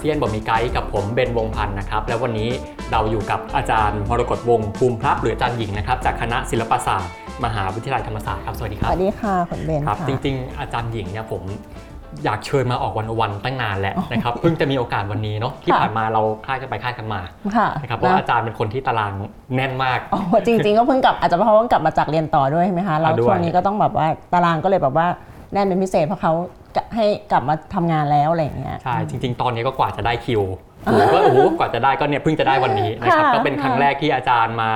[0.00, 2.48] เซียนบอมีไกด์กับผมเบนวงศ์พันธ์นะครับ แล้ววันนี้
[2.92, 7.12] เราอยู่กับอาจารย์มรกตวงศ์ภูมิพลับหรืออาจารย์หญิงนะครับจากคณะศิลปศาสตร์
[7.44, 11.42] มหาวิทยาลัยธรรมศาสตร์ครับสวัสดีคสรับวัสดีค่ะคุณเบนครับ ค่ะ จริงๆ อาจารย์หญิงเนี่ยผม
[12.24, 17.20] อยากเชิญมาออกวันวันตั้งนานแล้วนะครับ เพิ่งจะมีโอกาสวันนี้เนาะที่ค่ะ ผ่านมาเราคลาดกันไปคลาดกันมา
[17.56, 19.12] ค่ะนะครับเพราะว่าอาจารย์เป็นคนที่ตาราง
[19.54, 25.06] แน่นมาก อ๋อจริง ๆ ก็เพิ่งกลับอาจจะเพราะว่ากลับมาจากเรียนต่อด้วยใช่ไหมคะแล้วอะด้วย ช่วงนี้ก็ต้องแบบว่าตารางก็เลยแบบว่า
[25.52, 26.32] แน่นเป็นพิเศษเพราะเขา
[26.94, 30.42] ให้กลับมาทำงานแล้วอะไรอย่างเงี้ยใช่จริง ๆ ตอนนี้ก็กว่าจะได้คิว
[30.84, 34.70] โอ้โหก็โอ้โหกว่าจะได้ก็เนี่ยเพิ่งจะได้วันนี้นะครับค่ะก็เป็นครั้งแรกที่อาจารย์มา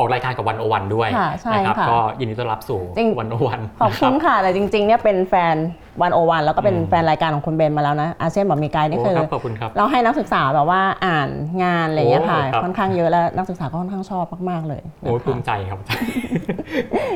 [0.00, 5.56] ออกรายการกับวันโอวันด้วยค่ะใช่นะครับค่ะก็ยินดีต้อนรับสู่จริง วันโอวันขอบคุณค่ะ แต่จริงๆเนี่ยเป็นแฟน
[6.02, 11.28] วันโอวันแล้วก็เป็นแฟนรายการของคุณเบนมาแล้วนะอาเซียนบอกมีไกด์นี่โอ้คือ ครับขอบคุณครับ เราให้นักศึกษาแบบว่าอ่าน
[11.62, 15.78] งานอะไรอย่างเงี้ยค่ะ โอ้ครับ ค่อนข้างเยอะแล้วนักศึกษาก็ค่อนข้างชอบมากๆเลยโอ้ยนะคะภูมิใจครับ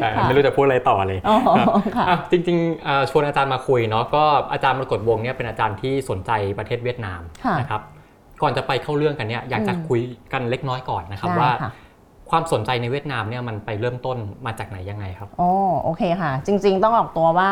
[0.00, 1.36] แต่ค่ะ ไม่รู้จะพูดอะไรต่อเลย อ๋อ
[1.96, 7.82] ค่ะ อะจริงๆอ่าชวนอาจารย์มาคุยเนาะก็อาจารย์มรกตวงศ์เนี่ยเป็นอาจารย์ที่สนใจประเทศเวียดนามค่ะนะครับ
[8.42, 10.00] ก่อนจะไปเข้าเรื่องกันเนี่ยอยากจะอืมคุย
[10.32, 11.70] กันเล็กน้อยก่อนนะครับได้ว่าค่ะ
[12.34, 15.50] ความสนใจในเวียดนามเนี่ยมันไปเริ่มต้นมาจากไหนยังไงครับโอ้
[15.82, 17.50] โอเคค่ะ จริง ๆ ต้องออกตัวว่า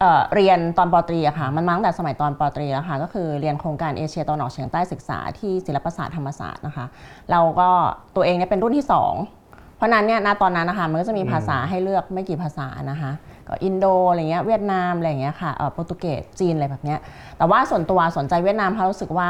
[0.00, 6.86] เอ่อเรียนตอนปอตรีอะค่ะ มันมาตั้งแต่สมัยตอนปอตรีแล้วค่ะ ก็คือเรียนโครงการเอเชียตะวันออกเฉียงใต้ศึกษาที่ศิลปศาสตร์ธรรมศาสตร์นะคะ
[7.30, 7.68] เราก็
[8.16, 8.86] ตัวเองเนี่ยเป็นรุ่นที่
[9.30, 13.10] 2 เพราะนั้นเนี่ยณตอนนั้นนะคะมันก็จะมีภาษาให้เลือกไม่กี่ภาษานะคะ
[13.48, 16.98] ก็อินโดอะไรเงี้ยเวียดนามอะไรเงี้ยค่ะเอ่อโปรตุเกสจีนอะไรแบบเนี้ย
[17.38, 19.28] แต่ว่าส่วนตัวสนใจเวียดนามเพราะรู้สึกว่า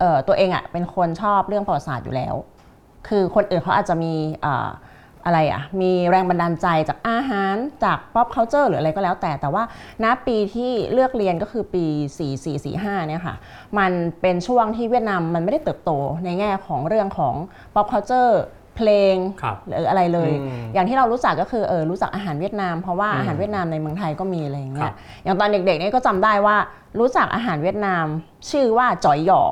[0.00, 2.34] เอ่อตัวเองอะเป็นคนชอบเรื่องประวัติศาสตร์อยู่แล้ว
[3.08, 4.68] คือคนอื่นเขาอาจจะมีเอ่อ
[5.24, 9.62] อะไรอะมีแรงบันดาลใจจากอาหารจาก pop culture หรืออะไรก็แล้วแต่แต่ว่า
[10.04, 11.84] ณปีที่เลือกเรียนก็คือปี
[12.46, 13.34] 4445เนี่ยค่ะ
[13.78, 15.90] มันเป็นช่วงที่เวียดนามมันไม่ได้เติบโต
[16.24, 17.34] ในแง่ของเรื่องของ
[17.74, 18.32] pop culture
[18.76, 24.94] เพลงครับหรืออะไรเลยอืมอย่างที่เรารู้จักก็คือเออรู้จักอาหารเวียดนาม เพราะว่าอืมอาหารเวียดนามในเมืองไทยก็มีอะไรอย่างเงี้ครัยบ
[25.24, 26.56] อย่างตอนเด็กๆเนี่ยก็จำได้ว่า
[27.00, 28.04] รู้จักอาหารเวียดนาม
[28.50, 29.42] ชื่อว่าจ่อยหย่อ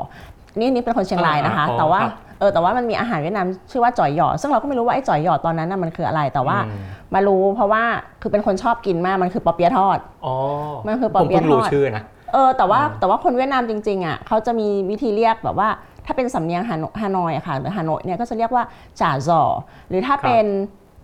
[0.59, 6.83] นี่นี่เป็นคนเชียงรายนะคะอ่าอ๋อแต่ว่าครับ เออแต่ว่ามันมีอาหารเวียดนามชื่อว่าจ่อยหย่อซึ่งเราก็ไม่รู้ว่าไอ้จ่อยหย่อตอนนั้นน่ะมันคืออะไรแต่ว่าอืม
[7.15, 7.83] มารู้เพราะว่า
[8.23, 10.35] คือเป็นคนชอบกินมากมันคือปอเปี๊ยะทอดอ๋อ
[10.85, 12.03] มันคือปอผมเปี๊ยะเพิ่งรู้ทอดชื่อนะ
[12.33, 15.69] เออแต่ว่าอืมแต่ว่าคนเวียดนามจริงๆอะเขาจะมีวิธีเรียกแบบว่า
[16.07, 18.65] ถ้าเป็นสำเนียงฮานฮานอยอะค่ะหรือฮานอยเนี่ยก็จะเรียกว่า
[19.01, 19.43] จ่าจอ
[19.89, 20.47] หรือถ้าครับเป็น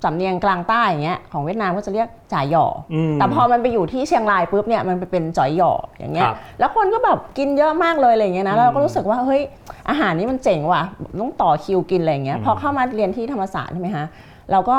[0.05, 9.43] สำเนียงกลางใต้อย่างเงี้ยของเวียดนามก็จะเรียกจ่าหย่ออมแต่พอมันไปอยู่ที่เชียงรายปุ๊บเนี่ยมันไปเป็นจ่อยหย่ออย่างเงี้ยครับแล้วคนก็แบบกินเยอะมากเลยอะไรอย่างเงี้ยนะแล้วเราก็อืมรู้สึกว่าเฮ้ย
[9.89, 10.83] อาหารนี้มันเจ๋งว่ะ
[11.21, 14.07] ต้องต่อคิวกินอะไรอย่างเงี้ยอืมพอเข้ามาเรียนที่ธรรมศาสตร์ใช่ไหมคะ
[14.53, 14.79] เราก็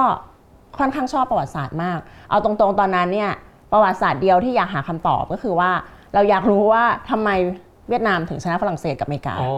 [0.79, 3.31] ค่อนข้างชอบประวัติศาสตร์มาก เอาตรงๆตอนนั้นเนี่ย
[3.71, 5.71] ประวัติศาสตร์เดียวที่อยากหาคำตอบก็คือว่า
[6.13, 7.29] เราอยากรู้ว่าทำไม
[7.89, 9.51] เวียดนามถึงชนะฝรั่งเศสกับอเมริกาอ๋อ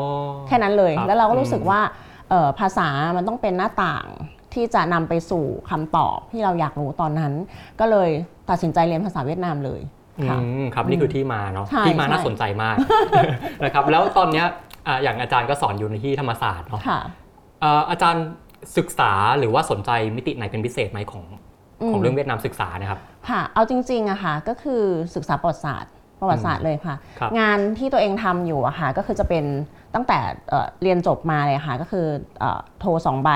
[0.48, 1.82] แค่นั้นเลยครับแล้วเราก็รู้สึกอืมว่า
[2.30, 2.88] เอ่อภาษา
[3.18, 4.06] มันต้องเป็นหน้าต่าง
[4.56, 7.34] ที่จะนำไปสู่คำตอบที่เราอยากรู้ตอนนั้น
[7.80, 8.10] ก็เลย
[8.50, 9.82] ตัดสินใจเรียนภาษาเวียดนามเลย
[10.20, 12.76] อืค่ะมครับนี่คือที่มาเนาะใช่ที่มาใช่น่าสนใจมาก
[13.64, 14.46] นะครับแล้วตอนเนี้ย
[14.88, 17.00] อะอย่างอาจารย์ก็สอนอยู่ในที่ธรรมศาสตร์เนาะค่ะ
[17.62, 18.24] เอ่ออาจารย์
[18.78, 21.24] ศึกษาหรือว่าสนใจมิติไหนเป็นพิเศษไหมของ
[21.90, 23.00] ของอืมเรื่องเวียดนามศึกษานะครับ
[23.30, 24.84] ค่ะเอาจริงๆอะค่ะก็คือ
[25.16, 29.46] ศึกษาประวัติศาสตร์ ประวัติศาสตร์เลยค่ะ ครับ งานที่ตัวเองทำอยู่อะค่ะก็คือจะเป็น
[29.96, 32.06] ตั้งแต่เอ่อเรียนจบมาเลยค่ะก็คือ
[32.40, 33.30] เอ่อโทสองใบ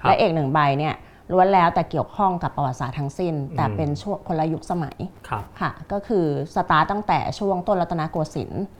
[0.00, 0.94] ครับและเอกหนึ่งใบเนี่ย
[1.32, 4.96] ล้วนแล้วแต่เกี่ยวข้องกับประวัติศาสตร์ทั้งสิ้น แต่อืม เป็นช่วงคนละยุคสมัย
[5.28, 6.24] ครับ ค่ะ ก็คือ
[6.54, 8.79] สตาร์ตตั้งแต่ช่วงต้นรัตนโกสินทร์อืมเอ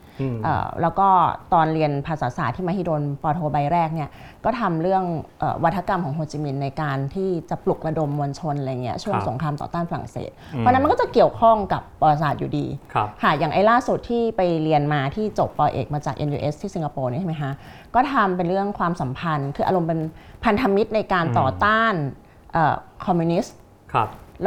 [0.81, 1.07] แล้วก็
[1.53, 4.09] ตอนเรียนภาษาศาสตร์ที่มหิดลปอโทใบแรกเนี่ย
[4.45, 5.03] ก็ทำเรื่อง
[5.39, 17.51] เออวาทกรรมของโฮจิมินห์ในการที่จะปลุกระดมมวลชนอะไรเงี้ยช่วงครับสงครามต่อต้านฝรั่งเศสอืมเพราะฉะนั้นมันก็จะเกี่ยวข้องกับประวัติศาสตร์อยู่ดีครับค่ะอย่างไอ้ล่าสุดที่ไปเรียนมาที่จบปอเอกมาจาก NUS ที่สิงคโปร์นี่ใช่ไหมคะ
[17.95, 19.99] ก็ทำเป็นเรื่องความสัมพันธ์ คืออารมณ์เป็น
[20.43, 21.93] พันธมิตรในการอืมต่อต้าน
[22.53, 23.55] เอ่อคอมมิวนิสต์
[23.93, 23.95] ค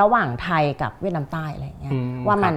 [0.00, 2.55] รับระหว่างไทยกับเวียดนามใต้อะไรอย่างเงี้ยอืมว่าครับมัน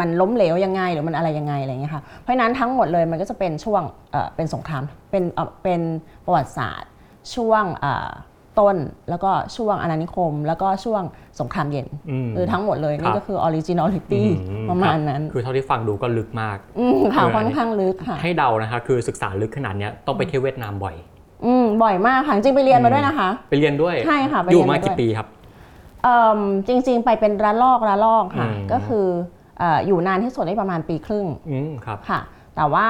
[0.00, 5.80] มันล้มเหลวยังไงหรือมันอะไรยังไงอะไรอย่างเงี้ยค่ะเพราะฉะนั้นทั้งหมดเลยมันก็จะเป็นช่วงเอ่อเป็นสงครามเป็นเอ่อเป็น
[6.24, 6.90] ประวัติศาสตร์
[7.34, 8.10] ช่วงเอ่อ
[8.58, 8.76] ต้น
[9.10, 11.02] แล้วก็ช่วงอาณานิคม แล้วก็ช่วง
[11.40, 20.94] สงครามเย็นอืมหรือทั้งหมดเลยครันี่บก็คือ originality อืประมาณคบนั้นคือเท่าที่ฟังดูก็ลึกมาก อืมค่ะเออค่อนข้างลึกค่ะ ให้เดานะคะคือศึกษาลึกขนาดเนี้ยต้องไปเที่ยวเวียดนามบ่อย
[21.44, 25.26] อืมบ่อยมากค่ะจริงๆไปเรียนมาด้วยนะคะ ไปเรียนด้วยใช่ค่ะไปอยู่เรียนมามาด้วย กี่ปีครับ
[26.04, 29.06] เอิ่มจริงๆ ไปเป็นระลอกระลอกค่ะ อืม ก็คือ
[29.58, 32.20] เอ่ออยู่นานที่สุดได้ประมาณปีครึ่งอืมครับ ค่ะ
[32.56, 32.88] แต่ว่า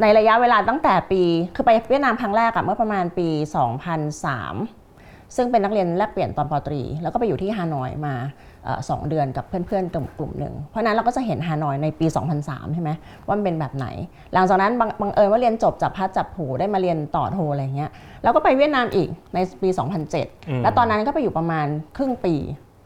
[0.00, 1.22] ในระยะเวลาตั้งแต่ปี
[1.54, 3.28] คือไปเวียดนามครั้งแรกอะเมื่อประมาณปี
[4.10, 4.85] 2003
[5.36, 8.14] ซึ่งเป็นนักเรียนแลกเปลี่ยนตอนปอตรี แล้วก็ไปอยู่ที่ฮานอยมา
[8.64, 12.06] เอ่อสองเดือนกับเพื่อนๆกลุ่มกลุ่มหนึ่งเพราะฉะนั้นเราก็จะเห็นฮานอยในปี
[12.40, 12.90] 2003 ใช่ไหม
[13.26, 13.86] ว่ามันเป็นแบบไหน
[14.34, 17.90] หลังจากนั้นบังบังเอิญว่าเรียนจบจากพัดจับผูได้มาเรียนต่อโทอะไรเงี้ย
[18.22, 19.74] แล้วก็ไปเวียดนามอีกในปีอื
[20.58, 22.34] ม2007 แล้วตอนนั้นก็ไปอยู่ประมาณครึ่งปี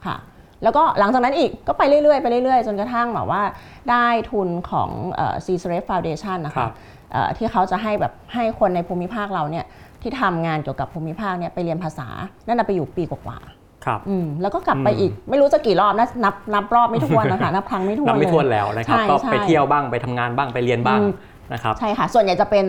[0.05, 0.17] ค่ะ
[0.63, 3.43] แล้วก็หลังจากนั้นอีกก็ไปเรื่อยๆไปเรื่อยๆ จนกระทั่งแบบว่า
[3.89, 6.71] ได้ทุนของเอ่อ C s r e f Foundation นะครัคะบ
[7.11, 9.65] เอ่อที่เขาจะให้แบบให้คนในภูมิภาคเราเนี่ย
[10.01, 12.07] ที่ทำงานเกี่ยวกับภูมิภาคเนี่ยไปเรียนภาษา
[12.47, 13.39] นั่นนะไปอยู่ปีกว่า
[13.85, 21.11] ครับๆอืมแล้วก็กลับไปอืมอีกไม่รู้จะกี่รอบนะนับนับรอบไม่ถ้วนนะคะนับครั้งไม่ถ้วนนับไม่เลยถ้วนแล้วนะครับใช่ก็ใช่ไปเที่ยวบ้างไปทำงานบ้างไปเรียนบ้างอืม
[21.53, 22.65] นะครับใช่ค่ะ ส่วนใหญ่จะเป็น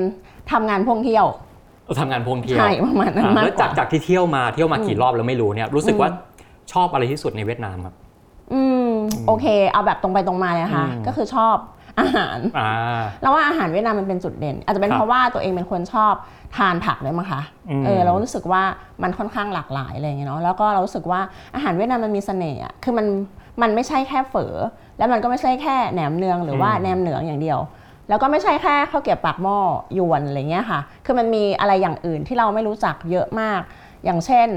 [0.53, 1.27] ทำงานพ่วงเที่ยว
[2.01, 6.11] ทำงานพวงเที่ยวใช่ประมาณนั้นอะมากแล้วกจากว่าจากที่เที่ยวมาเที่ยวมากี่อืมรอบแล้วไม่รู้เนี่ยรู้สึกอืมว่า
[6.73, 7.95] ชอบอะไรที่สุดในเวียดนามครับ
[8.53, 8.91] อืม
[9.27, 11.57] โอเค เอาแบบตรงไปตรงมาเลยนะคะอืมก็คือชอบ
[12.01, 16.15] อาหารอ่าแล้วว่าอาหารเวียดนามมันเป็นจุดเด่น อาจจะเป็นครับเพราะว่าตัวเองเป็นคนชอบ
[16.57, 18.63] ทานผักด้วยมั้งคะอืมเออเรารู้สึกว่า
[19.03, 21.21] มันค่อนข้างหลากหลายอะไรอย่างเงี้ยเนาะแล้วก็เรารู้สึกว่า
[21.55, 23.07] อาหารเวียดนามมันมีเสน่ห์อะคือมัน
[23.63, 24.55] มันไม่ใช่แค่เฝอ
[24.99, 27.61] แล้วมันก็ไม่ใช่แค่แหนมเนืองหรือว่าอืม แหนมเหนืองอย่างเดียว
[28.09, 29.59] แล้วก็ไม่ใช่แค่ข้าวเกรี๊ยวปากหม้อ
[29.99, 33.61] ยวนอะไรเงี้ยค่ะ คือมันมีอะไรอย่างอื่นที่เราไม่รู้จักเยอะมาก
[34.05, 34.49] อย่างเช่น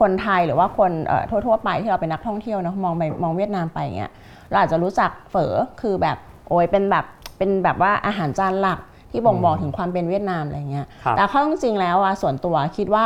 [0.00, 4.12] คนไทยหรือว่าคนเอ่อทั่วๆไปที่เราเป็นนักท่องเที่ยวเนาะมองไปมองเวียดนามไปอย่างเงี้ย
[4.50, 6.16] เราอาจจะรู้จักเฝอคือแบบ
[6.50, 7.04] โอ้ยเป็นแบบ
[7.38, 8.78] เป็นแบบว่าอาหารจานหลัก
[9.10, 13.04] ที่บ่งบอกถึงความเป็นเวียดนามอะไรเงี้ยครับแต่เข้าจริงๆแล้วอะส่วนตัวคิดว่า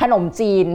[0.00, 0.66] ขนมจีน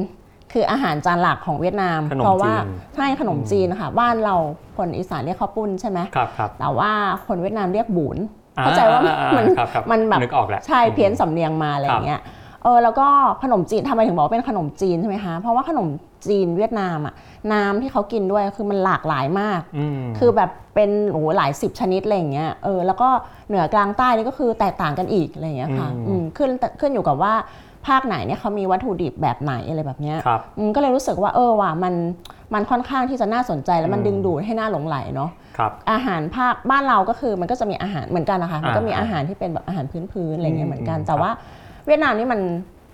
[0.53, 4.35] คืออาหารจานหลักของเวียดนามขนมเพราะว่าจีนใช่ขนมจีนนะคะบ้านเรา
[4.77, 6.91] คนอีสานเรียกข้าวปุ้นใช่ไหมครับครับแต่ว่า
[7.25, 8.17] คนเวียดนามเรียกบูน
[8.57, 12.21] อ่เข้าใจว่าอ่อ่มันครับครับมันแบบนึกออกแหละใช่เพี้ยนสำเนียงมาอะไรอย่างเงี้ย
[12.65, 13.07] เออแล้วก็
[13.43, 15.87] ขนมจีนทำไมถึงบอกว่าเป็นขนมจีนใช่ไหมคะเพราะว่าขนม
[16.27, 17.13] จีนเวียดนามอะ
[17.53, 23.09] น้ำที่เขากินด้วยคือมันหลากหลายมาก อืม คือแบบเป็นโอ้โหหลายสิบชนิดอะไรอย่างเงี้ยเออแล้วก็
[23.47, 27.33] เหนือกลางใต้นี่ก็คือแตกต่างกันอีกอะไรอย่างเงี้ยค่ะอืม อืมขึ้นขึ้นอยู่กับว่า
[27.87, 31.93] ภาคไหนเนี่ยเขามีวัตถุดิบแบบไหนอะไรแบบเนี้ย ครับ อืมก็เลยรู้สึกว่าเออว่ะมัน
[32.53, 41.31] มันค่อนข้างที่จะน่าสนใจแล้วมันอืม ดึงดูดให้น่าหลงไหลเนาะครับ อาหารภาคบ้านเราก็คือมันก็จะมีอาหารเหมือนกันนะคะมันก็มีอ่าอาหารที่เป็นแบบอาหารพื้นๆอะไรเงี้อืมยเหมือนกัน อืมแต่ครับว่า
[41.87, 42.41] เวียดนามนี่มัน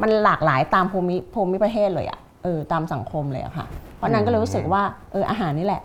[0.02, 3.66] มันหลากหลายตามภูมิภูมิประเทศเลยอะเออตามสังคมเลยอะค่ะ
[3.98, 5.82] เพราะนั้นก็เลยรู้สึกว่าเอออาหารนี่แหละ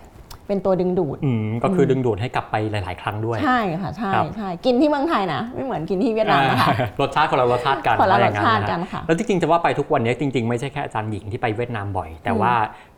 [0.49, 12.55] เป็นตัวดึงดูดอืมก็คือดึงดูดให้กลับไปหลาย ๆ ครั้งด้วยใช่ค่ะใช่ครับใช่กินที่เมืองไทยนะ ไม่เหมือนกินที่เวียดนามนะคะอ่ารสชาติคนละรสชาติกันคนละว่รอย่สงชาติะฮะกันค่ะแล้วจริงๆจะว่าไปทุกวันนี้จริง ๆ ไม่ใช่แค่อาจารย์หญิงที่ไปเวียดนามบ่อย แต่อืมว่า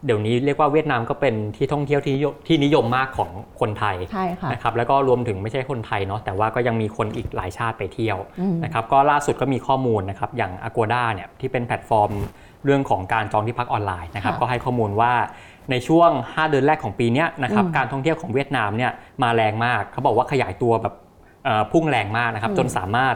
[0.07, 3.31] เดี๋ยวนี้เรียกว่าเวียดนามก็เป็นที่ท่องเที่ยวที่นิยมที่นิยมมากของ
[3.61, 12.11] คนไทยใช่ค่ะนะครับแล้วก็รวมถึงไม่ใช่คนไทยเนาะแต่ว่าก็ยังมีคนอีกหลายชาติไปเที่ยวอืมนะครับก็ล่าสุดก็มีข้อมูลนะครับอย่าง Agoda เนี่ยที่เป็นแพลตฟอร์ม
[12.65, 15.13] เรื่องของการจองที่พักออนไลน์นะครับค่ะก็ให้ข้อมูลว่า
[15.71, 18.93] ในช่วง 5 เดือนแรกของปีเนี้ยนะครับอืมการท่องเที่ยวของเวียดนามเนี่ย
[19.23, 20.95] มาแรงมากเขาบอกว่าขยายตัวแบบ
[21.45, 23.15] เอ่อพุ่งแรงมากนะครับอืมจนสามารถ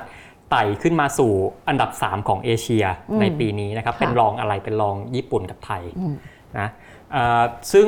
[0.51, 1.33] ไต่ขึ้นมาสู่
[1.69, 6.15] อันดับ 3 ของเอเชียอืมในปีนี้นะครับค่ะเป็นรองอะไรเป็นรองญี่ปุ่นกับไทยอืม
[6.59, 6.69] นะ
[7.13, 7.87] เอ่อซึ่ง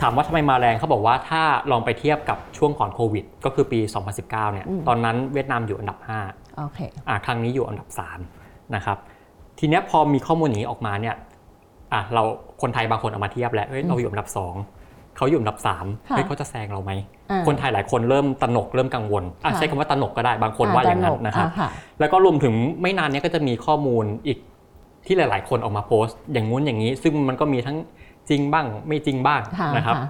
[0.00, 3.80] ถามว่าทำไมมาแรงเขาบอกว่าถ้าลองไปเทียบกับช่วงก่อนโควิด ก็คือปี
[4.16, 5.98] 2019เนี่ยอืมตอนนั้นเวียดนามอยู่อันดับ
[6.28, 7.88] 5โอเคอะครั้งนี้อยู่อันดับ
[8.30, 8.98] 3นะครับ
[9.58, 11.14] ทีเนี้ยพอมีข้อมูลอย่างนี้ออกมาเนี่ย
[11.92, 12.22] อะเรา
[12.62, 16.92] คนไทยบางคนเอามาเทียบแล้วเฮ้ยอืมเราอยู่อันดับ2เขาอยู่อันดับ3ค่ะเฮ้ยเขาจะแซงเราไหม
[17.30, 21.68] อ่า คนไทยหลายคนเริ่มตระหนกเริ่มกังวลอะค่ะ ใช้คำว่าตระหนกก็ได้บางคนว่าอย่างนั้นนะครับ อ่าค่ะ
[22.00, 24.38] แล้วก็รวมถึงไม่นานเนี้ยก็จะมีข้อมูลอีก
[25.06, 27.76] ที่หลาย ๆ คนออกมาโพสต์ อย่างงู้นอย่างนี้ ซึ่งมันก็มีทั้ง
[28.30, 30.08] จริงบ้าง ไม่จริงบ้างค่ะ นะครับค่ะ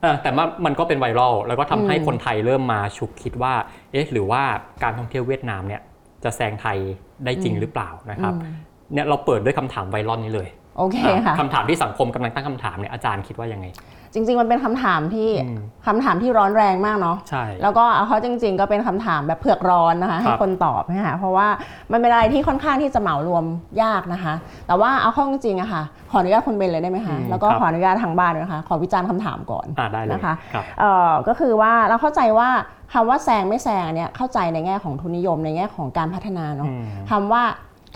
[0.00, 3.54] เออแต่ว่ามันก็เป็นไวรัลแล้วก็ทำให้อืม คนไทยเริ่มมาฉุกคิดว่า
[3.92, 4.42] เอ๊ะหรือว่า
[4.82, 5.80] การท่องเที่ยวเวียดนามเนี่ย
[6.24, 6.78] จะแซงไทย
[7.24, 8.54] ได้จริงหรือเปล่านะครับ อืม
[8.94, 13.68] เนี่ยเราเปิดด้วยคำถามไวรัลนี้เลย โอเคอะค่ะคำถามที่สังคมกำลังตั้งคำถามเนี่ยอาจารย์คิดว่ายังไง
[14.14, 21.48] จริง ๆ มันเป็นคำถามที่อืมคำถามที่ร้อนแรงมากเนาะใช่แล้วก็เอาเขาจริง ๆ ก็เป็นคำถามแบบเผือกร้อนนะคะคให้รับคนตอบนะคะเพราะว่า
[21.92, 23.44] มันเป็นอะไรที่ค่อนข้างที่จะเหมารวม
[23.82, 24.34] ยากนะคะ
[24.66, 32.48] แต่ว่าเอาเข้าจริงๆอะค่ะขออนุญาตคุณเบนเลยได้ไหมคะอืมแล้วก็ครับขออนุญาตทางบ้านด้วยนะคะขอวิจารณ์คำถามก่อนอ่าได้เลยนะคะครับเอ่อก็คือว่าเราเข้าใจว่า
[32.92, 37.42] คำว่าแซงไม่แซงเนี่ยเข้าใจในแง่ของทุนนิยมในแง่ของการพัฒนาเนาะอืมคำว่า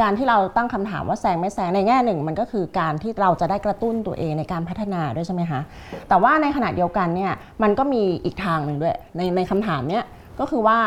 [0.01, 5.61] การที่เราตั้งคำถามว่าแซงไม่แซงในแง่หนึ่ง มันก็คือการที่เราจะได้กระตุ้นตัวเองในการพัฒนาด้วยใช่ไหมคะ
[6.09, 10.05] แต่ว่าในขณะเดียวกันเนี่ยมันก็มีอีกทางหนึ่งด้วยในในคำถามเนี้ย
[10.41, 10.79] ก็คือว่า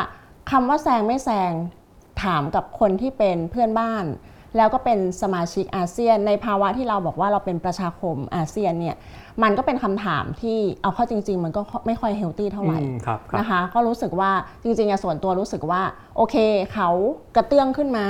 [0.51, 1.51] คำว่าแซงไม่แซง
[2.23, 4.05] ถามกับคนที่เป็นเพื่อนบ้าน
[4.57, 8.95] แล้วก็เป็นสมาชิกอาเซียน ในภาวะที่เราบอกว่าเราเป็นประชาคมอาเซียนเนี่ย
[9.43, 14.31] มันก็เป็นคำถามที่เอาเข้าจริง ๆ มันก็ไม่ค่อยเฮลตี้เท่าไหร่อืมครับครับนะคะก็รู้สึกว่า
[14.63, 15.81] จริงๆอะส่วนตัวรู้สึกว่า
[16.17, 16.35] โอเค
[16.73, 16.89] เขา
[17.35, 18.05] กระเตื้องขึ้นมา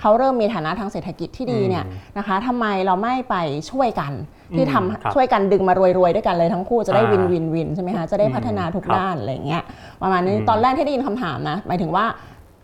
[0.00, 3.36] เขาเริ่มมีฐานะทางเศรษฐกิจที่ดีเนี่ยอืมนะคะทำไมเราไม่ไป
[3.70, 4.12] ช่วยกัน
[4.56, 9.62] ที่ทำอืมครับช่วยกันดึงมารวยๆด้วยกันเลยทั้งคู่จะได้อ่าวินวินวินใช่ไหมคะจะได้พัฒนาทุกครับด้านอะไรอย่างเงี้ย
[10.02, 12.04] ประมาณนี้อืมตอนแรกที่ได้ยินคำถามนะหมายถึงว่า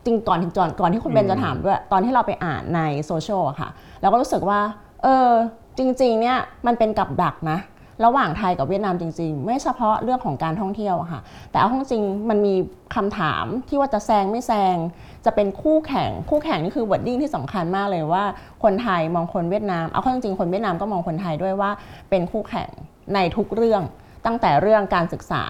[0.05, 3.69] จริงก่อนถึงก่อนก่อนที่คุณเบนอืมจะถามด้วยตอนที่เราไปอ่านในโซเชียลอะค่ะ
[4.01, 4.61] เราก็รู้สึกว่า
[5.03, 5.31] เออ
[5.79, 7.59] จริง ๆ เนี่ยมันเป็นกับดักนะ
[8.05, 12.55] ระหว่างไทยกับเวียดนามจริง ๆ ไม่เฉพาะเรื่องของการท่องเที่ยวอะค่ะ แต่เอาจริงๆมันมี
[12.95, 14.77] คำถามที่ว่าจะแซงไม่แซง
[15.25, 18.25] จะเป็นคู่แข่ง คู่แข่งนี่คือ wording ที่สำคัญมากเลยว่า
[18.63, 21.71] คนไทยมองคนเวียดนาม เอาเข้าจริงๆคนเวียดนามก็มองคนไทยด้วยว่า
[22.11, 22.69] เป็นคู่แข่ง
[23.15, 23.83] ในทุกเรื่อง
[24.27, 25.45] ตั้งแต่เรื่องการศึกษา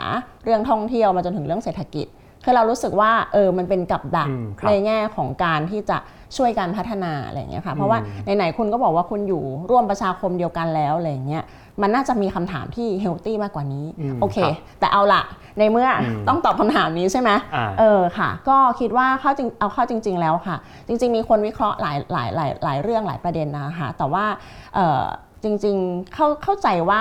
[0.45, 2.07] เรื่องท่องเที่ยวมาจนถึงเรื่องเศรษฐกิจ
[2.45, 5.99] คือเรารู้สึกว่าเออมันเป็นกับดักอืมครับในแง่ของการที่จะ
[6.37, 11.45] ช่วยการพัฒนาอะไรอย่างเงี้ยค่ะเพราะว่าอืมไหนๆคุณก็บอกว่าคุณอยู่ร่วมประชาคมเดียวกันแล้วอะไรอย่างเงี้ย
[11.83, 15.23] มันน่าจะมีคำถามที่เฮลตี้มากกว่านี้อืมโอเคครับแต่เอาละ
[15.59, 20.57] ในเมื่ออมต้องตอบคำถามนี้ใช่ไหมอ่าเออค่ะ ก็คิดว่าเข้าจริงเอาเข้าจริง ๆ แล้วค่ะ
[20.87, 24.25] จริง ๆ มีคนวิเคราะห์หลายหลายหลายหลายเรื่องหลายประเด็นนะคะแต่ว่า
[24.75, 25.03] เออ
[25.43, 27.01] จริง ๆ เข้าเข้าใจว่า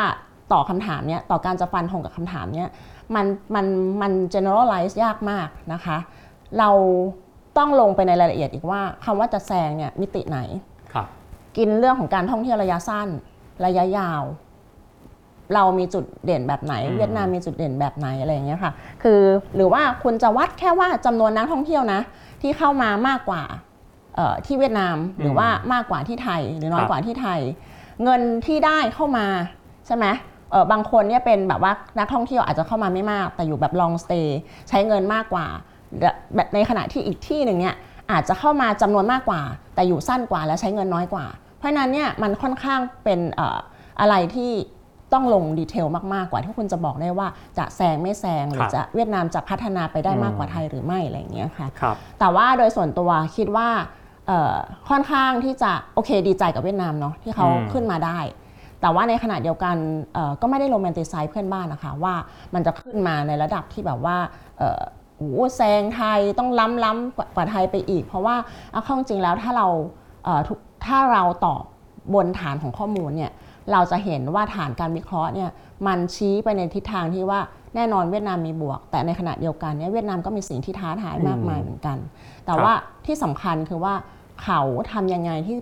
[0.53, 2.69] ต่อคำถามเนี้ยต่อการจะฟันธงกับคำถามเนี้ย
[3.15, 3.65] มันมัน
[4.01, 5.97] มัน generalize ยากมากนะคะ
[6.59, 6.69] เรา
[7.57, 10.39] ต้องลงไปในรายละเอียดอีกว่าคำว่าจะแซงเนี่ยมิติไหน
[10.93, 11.07] ครับ
[11.57, 13.07] กินเรื่องของการท่องเที่ยวระยะสั้น
[13.65, 14.21] ระยะยาว
[15.53, 18.71] เรามีจุดเด่นแบบไหน อืม เวียดนามมีจุดเด่นแบบไหนอะไรอย่างเงี้ยค่ะ
[19.03, 19.21] คือ
[19.55, 22.01] หรือว่าคุณจะวัดแค่ว่าจำนวนนักท่องเที่ยวนะ
[22.41, 23.43] ที่เข้ามามากกว่า
[24.15, 27.39] เอ่อที่เวียดนามหรือว่ามากกว่าที่ไทย หรือน้อยกว่าที่ไทย
[28.03, 29.25] เงินที่ได้เข้ามา
[29.87, 30.05] ใช่ไหม
[30.51, 34.27] เออบางคนเนี่ยเป็นแบบว่านักท่องเที่ยวอาจจะเข้ามาไม่มาก แต่อยู่แบบ long stay
[34.69, 35.45] ใช้เงินมากกว่า
[36.35, 37.75] แบบในขณะที่อีกที่หนึ่งเนี่ย
[38.11, 39.41] อาจจะเข้ามาจำนวนมากกว่า
[39.75, 41.25] แต่อยู่สั้นกว่าและใช้เงินน้อยกว่า
[41.57, 43.57] เพราะฉะนั้นเนี่ยมันค่อนข้างเป็นเอ่อ
[44.01, 44.51] อะไรที่
[45.13, 53.67] ต้องลงดีเทลมากๆกว่าที่คุณจะบอกได้ว่าจะแซงไม่แซงหรือจะเวียดนามจะพัฒนาไปได้มากกว่าไทยหรือไม่อะไรอย่างเงี้ยค่ะครับแต่ว่าโดยส่วนตัวคิดว่า
[54.27, 54.55] เอ่อ
[54.89, 58.19] ค่อนข้างที่จะโอเคดีใจกับเวียดนามเนาะที่เขาอืมขึ้นมาได้
[58.81, 59.75] แต่ว่าในขณะเดียวกัน
[60.13, 62.15] เอ่อก็ไม่ได้โรแมนติไซด์เพื่อนบ้านนะคะว่า
[62.53, 64.17] มันจะขึ้นมาในระดับที่แบบว่า
[64.57, 64.81] เอ่อ
[65.17, 68.35] โอ้โหแซงไทยต้องล้ำล้ำกว่ากว่าไทยไปอีก เพราะว่า
[68.71, 69.67] เอาเข้าจริงๆแล้วถ้าเรา
[70.25, 71.63] เอ่อทุกถ้าเราตอบ
[72.13, 73.31] บนฐานของข้อมูลเนี่ย
[73.71, 75.49] เราจะเห็นว่าฐานการวิเคราะห์เนี่ย
[75.87, 77.39] มันชี้ไปในทิศทางที่ว่า
[77.75, 81.97] แน่นอนเวียดนามมีบวก แต่ในขณะเดียวกันเนี่ยเวียดนามก็มีสิ่งที่ท้าทายมากมายเหมือนกัน
[82.45, 82.73] แต่ครับว่า
[83.05, 83.93] ที่สำคัญคือว่า
[84.43, 85.57] เขาทำยังไงที่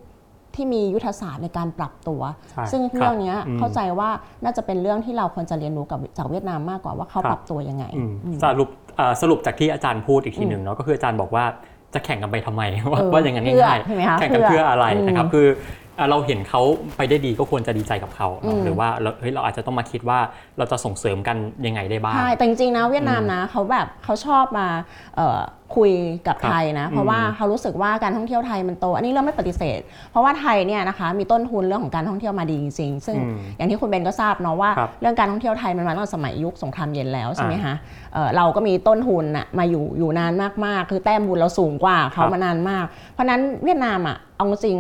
[0.55, 4.09] ที่มียุทธศาสตร์ในการปรับตัวใช่ซึ่งครับเรื่องเนี้ยอืมเข้าใจว่า
[4.43, 11.45] น่าจะเป็นเรื่องที่เราควรจะเรียนรู้กับจากเวียดนามมากกว่าว่าเขาครับปรับตัวยังไงอืมอืมสรุปเอ่อสรุปจากที่อาจารย์พูดอีกทีหนึ่งเนาะก็คืออาจารย์บอกว่า
[11.93, 15.47] จะแข่งกันไปทำไมว่าเออว่าอย่างนั้นเพื่อง่ายใช่ไหมคะๆแข่งกันเพื่เพื่อออะไรนะครับอืมคือ
[15.95, 16.61] เอ่อเราเห็นเขา
[16.97, 20.19] ไปได้ดีก็ควรจะดีใจกับเขาเนอะอืมหรือว่าเราเฮ้ยเราอาจจะต้องมาคิดว่า
[20.57, 24.67] เราจะส่งเสริมกันยังไงได้บ้าง ใช่แต่จริงๆนะเวียดนามนะเขาแบบเขาชอบมา
[25.15, 25.41] เอ่อ
[25.83, 25.93] คุย
[26.27, 29.79] กับครับไทยนะ เพราะอืมว่าเขารู้สึกว่าการท่องเที่ยวไทยมันโต อันนี้เราไม่ปฏิเสธ
[30.11, 37.73] เพราะว่าไทยเนี่ยนะคะมีต้นทุนเรื่องของการท่องเที่ยวมาดีจริงๆซึ่งอืมอย่างที่คุณเบนก็ทราบเนาะว่าครับเรื่องการท่องเที่ยวไทยมันมาตั้งแต่สมัยยุคสงครามเย็นแล้วใช่ไหมคะ
[38.13, 40.33] เอ่อเราก็มีต้นทุนน่ะมาอยู่อยู่นาน
[40.65, 44.79] มากๆ คือแต้มบุญเราสูงกว่าเขาครับมานานมาก เพราะฉะนั้นเวียดนามอะเอาจริง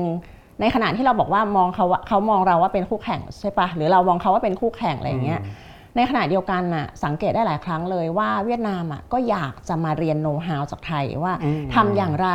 [0.63, 5.41] ในขณะที่เราบอกว่ามองเขาว่าเขามองเราว่าเป็นคู่แข่งใช่ปะหรือเรามองเขาว่าเป็นคู่แข่งอะไรอย่างเงี้ย
[5.95, 12.29] ในขณะเดียวกันน่ะสังเกตได้หลายครั้งเลยว่าเวียดนามอะก็อยากจะมาเรียนโน้ตฮาวจากไทยว่าอืมทำอย่างไร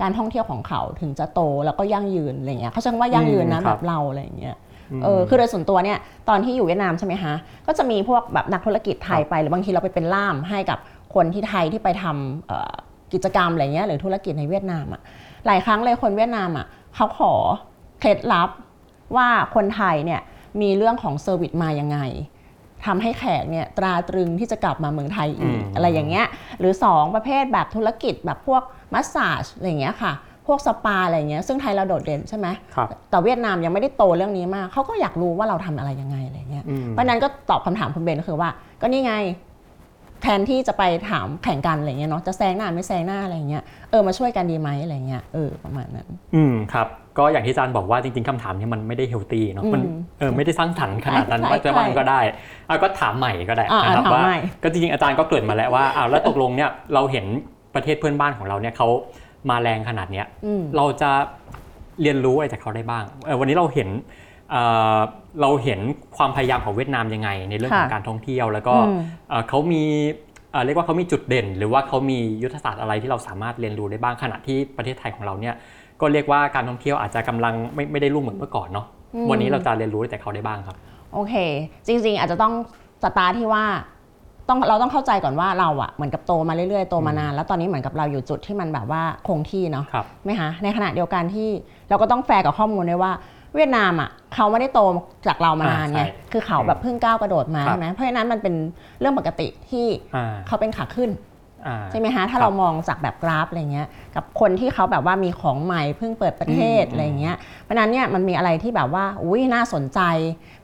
[0.00, 4.56] การท่องเที่ยวของเขาถึงจะโตแล้วก็ยั่งยืนอะไรเงี้ยเขาใช้คำว่ายั่งยืนนะอืมคแบรับบเราอะไรอย่างเงี้ย
[4.98, 7.34] มเออคือโดยส่วนตัวเนี่ยตอนที่อยู่เวียดนามใช่ไหมคะ
[7.66, 10.78] ก็จะมีพวกแบบนักธุรกิจไทยครับไปหรือบางทีเราไปเป็นล่ามให้กับ
[11.14, 12.74] คนที่ไทยที่ไปทำเอ่อ
[13.12, 15.00] กิจกรรมอะไรเงี้ยหรือธุรกิจในเวียดนามอะ
[15.46, 16.66] หลายครั้งเลยคนเวียดนามอะ
[16.96, 17.32] เขาขอ
[18.00, 18.50] เคล็ดลับ
[19.16, 20.20] ว่าคนไทยเนี่ย
[20.60, 21.98] มีเรื่องของเซอร์วิสมายังไง
[22.86, 26.26] ทำให้แขกเนี่ยตราตรึงที่จะกลับมาเมืองไทยอีกอืมอะไรอย่างเงี้ย
[26.58, 28.62] หรือ 2 ประเภทแบบธุรกิจแบบพวก
[28.94, 30.12] มัสซาจอะไรอย่างเงี้ยค่ะ
[30.46, 38.50] พวกสปาอะไรอย่างเงี้ยซึ่งไทยเราโดดเด่นใช่ไหมครับแต่เวียดนามยังไม่ได้โตเรื่องนี้มากเขาก็อยากรู้ว่าเราทำอะไรยังไงอะไรเงี้ยอืมเพราะฉะนั้นก็ตอบคำถามคุณเบนก็คือว่า
[38.80, 39.14] ก็นี่ไง
[40.22, 46.86] แทนที่จะไปถามแข่งกันอะไรเงี้ยเนาะจะแซงหน้าไม่แซงหน้าอะไรเงี้ยเออมาช่วยกันดีไหมอะไรเงี้ยเออประมาณนั้น อืมครับ
[47.18, 52.20] ก็อย่างที่อาจารย์บอกว่าจริงๆคำถามเนี้มันไม่ได้เฮลตี้เนาะมันอืมเออไม่ได้สร้างสรรค์ขนาดนั้นใช่ว่าจะใช่ว่าก็ได้
[52.68, 57.26] อะก็ถามใหม่ก็ได้อ่านะครับถามว่าใหม่ก็จริงๆอาจารย์ก็เกริดมาแล้วว่าอ้าวแล้วตกลงเนี่ยเราเห็น
[57.74, 58.88] ประเทศเพื่อนบ้านของเราเนี่ยเขา
[59.50, 61.10] มาแรงขนาดเนี้ยอืมเราจะ
[62.02, 63.88] เรียนรู้อะไรจากเขาได้บ้างเออวันนี้เราเห็น
[64.50, 64.62] เอ่
[64.96, 64.98] อ
[65.40, 65.80] เราเห็น
[66.16, 69.82] ความพยายามของเวียดนามยังไง ในเรื่องของค่ะการท่องเที่ยว แล้วก็อืมเอ่อเขามี
[70.52, 75.54] เอ่อเรียกว่าเขามีจุดเด่น หรือว่าเขามียุทธศาสตร์อะไรที่เราสามารถเรียนรู้ได้บ้างขณะที่ประเทศไทยของเราเนี่ย
[76.00, 80.76] ก็เรียกว่าการท่องเที่ยวอาจจะกำลังไม่ไม่ได้รุ่งเหมือนเมื่อก่อนเนาะอืมวันนี้เราจะเรียนรู้อะไรจากเขาได้บ้างครับ
[81.14, 81.34] โอเค
[81.86, 82.52] จริง ๆ อาจจะต้อง
[83.02, 83.64] สตาร์ทที่ว่า
[84.48, 91.48] ต้องเราต้องเข้าใจก่อนว่าเราอะเหมือนกับโตมาเรื่อยๆโตมานานแล้วตอนนี้เหมือนกับเราอยู่จุดที่มันแบบว่าคงที่เนาะครับไหมคะในขณะเดียวกันที่
[91.88, 93.12] เราก็ต้องแฟร์กับข้อมูลด้วยว่า
[93.54, 94.80] เวียดนามอะเขาไม่ได้โต
[95.26, 98.54] จากเรามานานไงอ่าใช่คือเขาแบบเพิ่งก้าวกระโดดมาครับใช่ไหมเพราะฉะนั้นมันเป็น
[99.00, 101.27] เรื่องปกติที่อ่าเขาเป็นขาขึ้นอ่า
[101.90, 110.00] ใช่ไหมคะถ้าครับเรามองจากแบบกราฟอะไรเงี้ยกับคนที่เขาแบบว่ามีของใหม่เพิ่งเปิดประเทศอืมอะไรเงี้ยเพราะฉะนั้นเนี่ยมันมีอะไรที่แบบว่าอุ้ยน่าสนใจ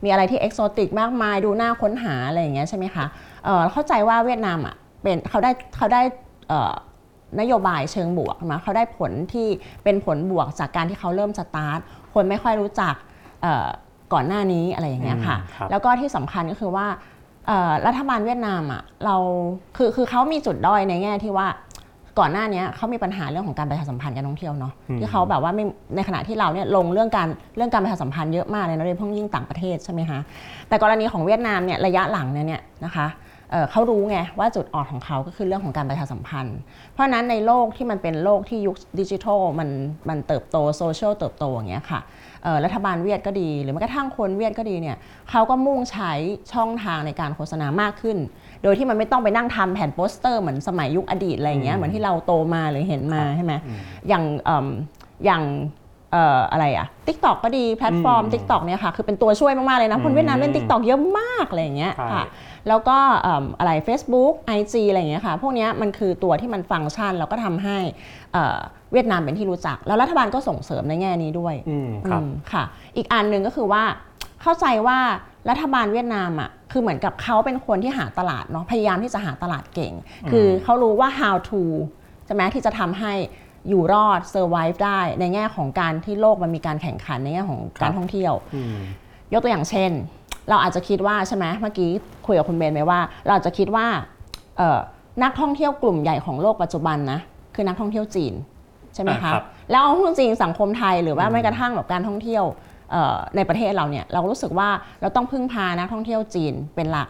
[0.04, 3.06] มีอะไรที่เอกโซติกมากมายดูน่าค้นหาอะไรอย่างเงี้ยใช่ไหมคะ
[3.44, 6.02] เอ่อเข้าใจว่าเวียดนามอะเป็นเขาได้เขาได้
[6.48, 6.74] เอ่อ
[7.40, 9.48] นโยบายเชิงบวกมาเขาได้ผลที่
[9.84, 11.78] เป็นผลบวกจากการที่เขาเริ่มสตาร์ท
[12.14, 12.94] คนไม่ค่อยรู้จัก
[13.42, 13.66] เอ่อ
[14.12, 17.13] ก่อนหน้านี้อะไรอย่างเงี้ยค่ะอืมครับแล้วก็ที่สำคัญก็คือว่าเอ่อ
[17.86, 19.16] รัฐบาลเวียดนามอะเรา
[19.76, 21.46] คือคือเขามีจุดด้อยในแง่ที่ว่า
[22.18, 25.64] ก่อนหน้าเนี้ยเขามีปัญหาเรื่องของการประชาสัมพันธ์การท่องเที่ยวเนาะอืมที่เขาแบบว่าไม่
[25.96, 30.18] ในขณะที่เราเนี่ยลงเรื่องการเรื่องการประชาสัมพันธ์เยอะมากเลยนะโดยเฉพาะยิ่งต่างประเทศใช่ไหมคะ
[30.68, 33.06] แต่กรณีของเวียดนามเนี่ยระยะหลังเนี่ยนะคะ
[33.50, 36.58] เอ่อเขารู้ไงว่าจุดอ่อนของเขาก็คือเรื่องของการประชาสัมพันธ์
[36.92, 39.68] เพราะฉะนั้นในโลกที่มันเป็นโลกที่ยุคดิจิทัลมัน
[40.08, 42.23] มันเติบโตโซเชียลเติบโตอย่างเงี้ยค่ะเอ่อ
[42.64, 44.96] รัฐบาลเวียดก็ดี หรือแม้กระทั่งคนเวียดก็ดีเนี่ย
[45.30, 46.12] เขาก็มุ่งใช้
[46.52, 48.16] ช่องทางในการโฆษณามากขึ้น
[48.62, 53.52] โดยที่มันไม่ต้องไปนั่งทำแผ่นโปสเตอร์เหมือนสมัยยุคอดีตอะไรอย่างเงี้ยเหมือนที่เราโตมาหรือเห็นมาใช่ไหม
[54.08, 54.66] อย่างเอิ่ม
[55.24, 55.42] อย่าง
[55.82, 62.24] เอ่ออะไรอะ TikTok ก็ดีแพลตฟอร์มอืม TikTok เนี่ยค่ะคือเป็นตัวช่วยมาก ๆ เลยนะ คนเวียดนามเล่นอืม TikTok เยอะมากอะไรอย่างเงี้ยใช่ค่ะ
[62.68, 67.78] แล้วก็เอิ่มอะไร Facebook IG อะไรอย่างเงี้ยค่ะ พวกเนี้ยมันคือตัวที่มันฟังก์ชัน แล้วก็ทำให้
[68.32, 68.58] เอ่อ
[68.92, 72.64] เวียดนามเป็นที่รู้จัก แล้วรัฐบาลก็ส่งเสริมในแง่นี้ด้วยอืมครับอืมค่ะ
[72.96, 73.82] อีกอันหนึ่งก็คือว่า
[74.42, 74.98] เข้าใจว่า
[75.50, 79.92] รัฐบาลเวียดนามอะคือเหมือนกับเขาเป็นคนที่หาตลาดเนาะพยายามที่จะหาตลาดเก่ง
[80.30, 81.62] คือเขารู้ว่า how to
[82.26, 83.12] ใช่ไหมที่จะทำให้
[83.68, 88.76] อยู่รอด survive ได้ในแง่ของการที่โลกมันมีการแข่งขันในแง่ของการท่องเที่ยวอืม
[89.32, 89.90] ยกตัวอย่างเช่น
[90.48, 91.90] เราอาจจะคิดว่าใช่ไหมเมื่อกี้
[92.26, 93.86] คุยกับคุณเบนไหมว่า เราอาจจะคิดว่า
[94.56, 94.78] เอ่อ
[95.22, 97.20] นักท่องเที่ยวกลุ่มใหญ่ของโลกปัจจุบันนะ
[97.54, 98.34] คือนักท่องเที่ยวจีน
[98.94, 102.44] ใช่ไหมอ่าคะครับแล้วเอาพูดจริงสังคมไทยหรือว่าแม้กระทั่งแบบการท่องเที่ยว
[102.90, 104.68] เอ่อในประเทศเราเนี่ยเรารู้สึกว่า
[105.00, 107.08] เราต้องพึ่งพานักท่องเที่ยวจีนเป็นหลัก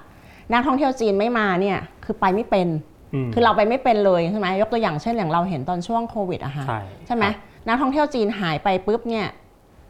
[0.53, 2.94] นักท่องเที่ยวจีนไม่มาเนี่ยคือไปไม่เป็นอืม
[3.35, 7.35] คือเราไปไม่เป็นเลยใช่ไหมยกตัวอย่างเช่นอย่างเราเห็นตอนช่วงโควิดอะค่ะใช่ใช่ไหมครับ
[7.69, 9.27] นักท่องเที่ยวจีนหายไปปุ๊บเนี่ย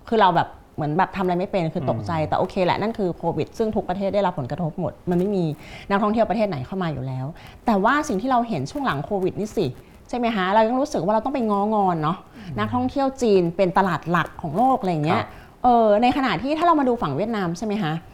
[0.09, 5.45] คือเราแบบเหมือนแบบทำอะไรไม่เป็นคือตกใจแต่โอเคแหละนั่นคือโควิดซึ่งทุกประเทศได้รับผลกระทบหมด มันไม่มี
[5.91, 7.27] นักท่องเที่ยวประเทศไหนเข้ามาอยู่แล้ว
[7.67, 9.67] แต่ว่าสิ่งที่เราเห็นช่วงหลังโควิดนี่สิ
[10.09, 12.17] ใช่ไหมคะเรายังรู้สึกว่าเราต้องไปง้องอนเนาะ
[12.59, 15.29] นักท่องเที่ยวจีนเป็นตลาดหลักของโลกอะไรอย่างเงี้คยรับ
[15.63, 18.14] เออในขณะที่ถ้าเรามาดูฝั่งเวียดนามใช่ไหมคะเอ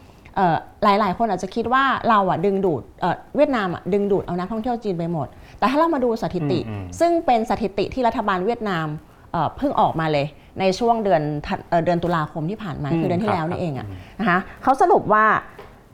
[0.83, 5.27] หลายๆ คนอาจจะคิดว่าเราอะดึงดูดเอ่อเวียดนามอะดึงดูดเอานักท่องเที่ยวจีนไปหมด
[5.59, 8.87] แต่ถ้าเรามาดูสถิติอืมอืมซึ่งเป็นสถิติที่รัฐบาลเวียดนาม
[9.31, 10.25] เอ่อเพิ่งออกมาเลย
[10.59, 13.89] ในช่วงเดือนธันเอ่อเดือนตุลาคมที่ผ่านมาอืมคือเดือนที่ครับแล้วนี่เองครัอะบ
[14.19, 15.25] นะคะเขาสรุปว่า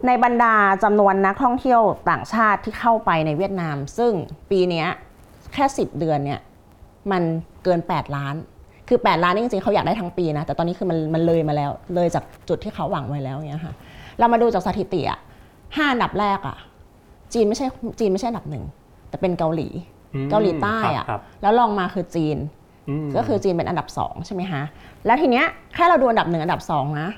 [0.07, 4.11] ในบรรดาจำนวนนักท่องเที่ยวต่างชาติที่เข้าไปในเวียดนาม ซึ่ง
[4.51, 4.87] ปีเนี้ย
[5.53, 6.39] แค่ 10 เดือนเนี่ย
[7.11, 7.23] มัน
[7.63, 8.35] เกิน 8 ล้าน
[8.89, 13.73] คือ 8 ล้านนี่จริงๆเขาอยากได้ทั้งปีนะแต่ตอนนี้คือมันมันเลยมาแล้วเลยจากจุดที่เขาหวังไว้แล้วเนี่ยค่ะ
[14.19, 15.19] เรามาดูจากสถิติอะ
[15.75, 16.57] ห้าอันดับแรกอะ
[17.33, 17.65] จีนไม่ใช่
[17.99, 18.63] จีนไม่ใช่อันดับหนึ่ง
[19.09, 19.67] แต่เป็นเกาหลี
[20.13, 22.37] อืมเกาหลีใต้อะครับแล้วลองมาคือจีน
[23.05, 24.61] มก็คือจีนเป็นอันดับ2ใช่ไหมคะ
[25.05, 27.09] แล้วทีเนี้ยแค่เราดูอันดับหนึ่งอันดับ2นะ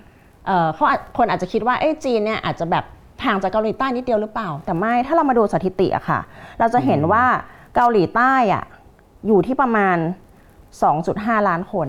[0.45, 2.85] เอ่อเขาอาจคนอาจจะคิดว่าเอ้ยจีนเนี่ยอาจจะแบบ
[3.25, 6.19] ห่างจากเกาหลีใต้นิดเดียวหรือเปล่า แต่ไม่ถ้าเรามาดูสถิติอะค่ะ
[6.59, 7.25] เราจะเห็นว่า
[7.75, 8.63] เกาหลีใต้อะ
[9.27, 9.97] อยู่ที่ประมาณ
[10.71, 11.88] 2.5 ล้านคน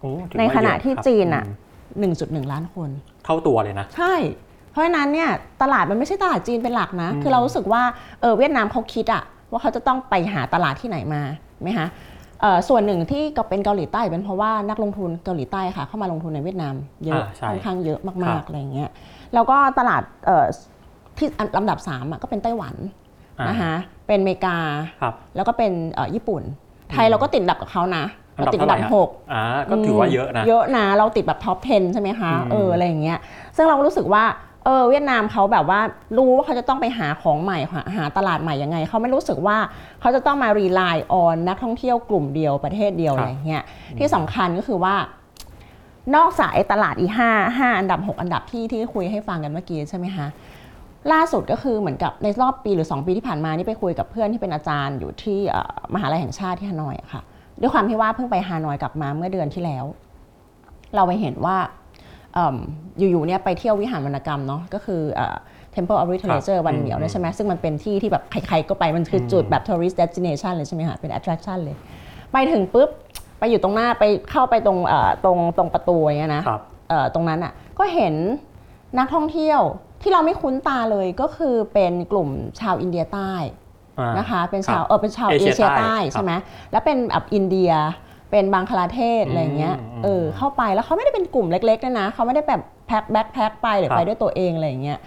[0.00, 1.44] โอ้ถือในว่าขณะเยอที่ครับจีนอะ
[2.00, 2.04] ม
[2.44, 2.88] 1.1 ล้านคน
[3.24, 4.14] เท่าตัวเลยนะ ใช่
[4.70, 5.30] เพราะฉะนั้นเนี่ย
[5.62, 7.82] ตลาดมันไม่ใช่ตลาดจีนเป็นหลักนะอืมคือเรารู้สึกว่า
[8.20, 11.22] เออเวียดนามเขาคิดอะว่าเขาจะต้องไปหาตลาดที่ไหนมา
[11.62, 11.86] ไหมคะ
[12.40, 18.90] เอ่อส่วนหนึ่งที่ก็เป็นเกาหลีใต้เป็นเพราะว่านักลงทุนเกาหลีใต้ค่ะเข้ามาลงทุนในเวียดนามเยอะอ่าใช่ค่อนข้างเยอะครัมากบๆอะไรอย่างเงี้ย
[19.34, 20.44] แล้วก็ตลาดเอ่อ
[21.16, 22.74] ที่อันลำดับ3อะก็เป็นไต้หวัน
[23.38, 23.74] อ่านะคะ
[24.06, 24.56] เป็นอเมริกา
[25.00, 26.42] ครับแล้วก็เป็นเอ่อญี่ปุ่น
[26.90, 33.18] ไทยเราก็ติดอันดับกับเขานะอัน เราดับติดอัเท่านไหดัร่บฮะหกอ่าก็ถือว่าเยอะนะ เยอะนะเราติดแบบท็อป 10 ใช่ไหมคะอืมเอออะไรอย่างเงี้ย
[33.56, 34.24] ซึ่งเราก็รู้สึกว่า
[34.64, 35.80] เออเวียดนามเขาแบบว่า
[36.18, 39.56] รู้ว่าเขาจะต้องไปหาของใหม่หาหาตลาดใหม่ยังไงเขาไม่รู้สึกว่า
[40.00, 43.62] เขาจะต้องมารีไลน์ออนนักท่องเที่ยวกลุ่มเดียวประเทศเดียวครับอะไรเงี้ย
[43.98, 44.94] ที่สำคัญก็คือว่า
[46.16, 50.26] นอกจากไอ้ตลาดอีห้าห้าอันดับ 6 อันดับที่ที่คุยให้ฟังกันเมื่อกี้ใช่ไหมคะ
[51.12, 57.22] ล่าสุดก็คือเหมือนกับในรอบปีหรือ 2 ปีที่ผ่านมานี่ไปคุยกับเพื่อนที่เป็นอาจารย์อยู่ที่เอ่อมหาลัยแห่งชาติที่ฮานอยอะค่ะ
[57.60, 59.84] ด้วยความที่ว่าเพิ่งไปฮานอยกลับมาเมื่อเดือนที่แล้ว
[60.94, 61.56] เราไปเห็นว่า
[62.34, 62.56] เอิ่ม
[62.98, 65.36] อยู่ๆเนี่ยไปเที่ยววิหารวรรณกรรมเนาะก็คือเอ่อ
[65.74, 71.76] Temple of Literature วันเดียวเนี่ยใช่ไหมซึ่งมันเป็นที่ที่แบบใครๆก็ไปมันคือจุดแบบ tourist destination เลยใช่ไหมคะเป็น attraction เลย
[72.32, 72.88] ไปถึงปุ๊บ
[73.38, 78.14] ไปอยู่ตรงหน้าไปเข้าไปตรงเอ่อตรงตรงประตูอย่างเงี้ยนะครับเอ่อตรงนั้นอะก็เห็น
[78.98, 79.60] นักท่องเที่ยว
[80.02, 82.28] ที่เราไม่คุ้นตาเลยก็คือเป็นกลุ่ม
[82.60, 83.63] ชาวอินเดียใต้อ่า
[84.18, 86.32] นะคะเป็นชาวครับเออเป็นชาวเอเอเชียเชียใต้ใต้ครับใช่ไหม
[86.72, 87.72] แล้วเป็นแบบอินเดีย
[88.30, 94.98] เป็นบังคลาเทศอะไรเงี้ยอืมเออเข้าไปแล้วเขาไม่ได้เป็นกลุ่มเล็กๆด้วยนะเขาไม่ได้แบบแพ็คแบ็คแพ็คไปหรือครับไปด้วยตัวเองอะไรเงี้ย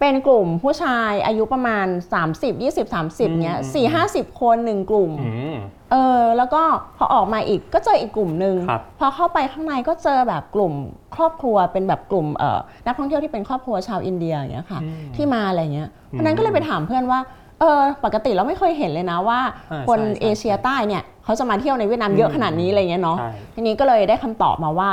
[0.00, 1.86] เป็นกลุ่มผู้ชายอายุประมาณ
[2.26, 5.56] 30 20 30เงี้ยสี่ห้าสิบคนหนึ่งกลุ่มอืม
[5.90, 6.62] เออแล้วก็
[6.96, 10.72] พอออกมาอีกก็เจออีกกลุ่มหนึ่งครับพอเข้าไปข้างในก็เจอแบบกลุ่ม
[11.14, 17.20] ครอบครัวเป็นแบบกลุ่มเอ่อนักท่องเที่ยวที่เป็นครอบครัวชาวอินเดียอย่างเงี้ยค่ะอืมที่มาอะไรเงี้ยเพราะฉะนั้นก็เลยไปถามเพื่อนว่า
[17.62, 19.40] เออปกติเราไม่เคยเห็นเลยนะว่า
[19.72, 24.90] อ่าคนใช่ใช่เอเชียใต้เนี่ยเขาจะมาเที่ยวในเวียดนามเยอะขนาดนี้อะไรเงี้ยเนาะใช่ ทีนี้ก็เลยได้คำตอบมาว่า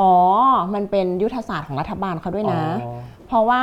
[0.00, 0.12] อ๋อ
[0.74, 2.92] มันเป็นยุทธศาสตร์ของรัฐบาลเขาด้วยนะ อ๋อ
[3.26, 3.62] เพราะว่า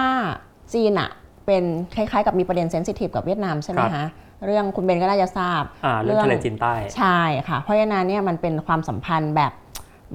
[0.74, 1.10] จีนอะ
[1.46, 1.64] เป็น
[1.96, 4.06] คล้ายๆ กับมีประเด็น sensitive กับเวียดนามใช่ไหมครับ คะ
[4.46, 9.52] เรื่องคุณเบนก็น่าจะทราบ อ่าเรื่องทะเลจีนใต้ ใช่ค่ะ เพราะฉะนั้นเนี่ยมันเป็นความสัมพันธ์แบบ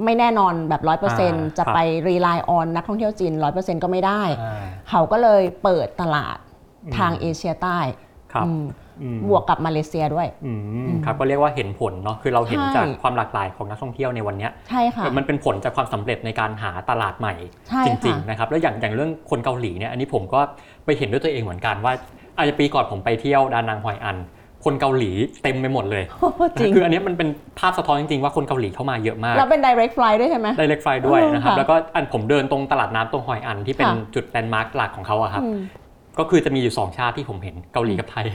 [0.05, 1.79] ไม่แน่นอนแบบร้อยเปอร์เซ็นต์อ่าจะครับไป
[2.09, 6.37] rely on นักท่องเที่ยวจีนร้อยเปอร์เซ็นต์ก็ไม่ได้ อ่า เขาก็เลยเปิดตลาด
[6.85, 7.79] อืมทางเอเชียใต้
[8.35, 8.65] ครับอืม
[9.03, 10.53] อืมบวกกับมาเลเซียด้วยอื
[10.89, 17.35] มครับก็เรียกว่าเห็นผลเนาะคือเราเห็นใช่จากความหลากหลายของนักท่องเที่ยวในวันเนี้ยใช่ค่ะเออมันเป็นผลจากความสำเร็จในการหาตลาดใหม่
[17.69, 20.41] ใช่จค่ะริงๆนะครับแล้วอย่างอย่างเรื่องคนเกาหลีเนี่ยอันนี้ผมก็
[20.85, 21.93] ไปเห็นด้วยตัวเองเหมือนกันว่า
[22.37, 24.19] อาจจะปีก่อนผมไปเที่ยวดานังฮอยอัน
[24.65, 25.11] คนเกาหลี
[25.43, 26.05] เต็มไปหมดเลย
[26.59, 35.59] จริงคืออันเนี้ยมันเป็นภาพสะท้อนจริงๆว่าคนเกาหลีเข้ามาเยอะมากเราเป็น direct flight ด้วยใช่ไหมได้เล็กไฟด้วยนะครับเออค่ะแล้วก็อันผมเดินตรงตลาดน้ำตรงฮอยอันที่เป็นค่ะจุดแลนด์มาร์คหลักของเขาอะครับอืม
[36.19, 38.27] ก็คือจะมีอยู่สองชาติที่ผมเห็นเกาหลีกับไทย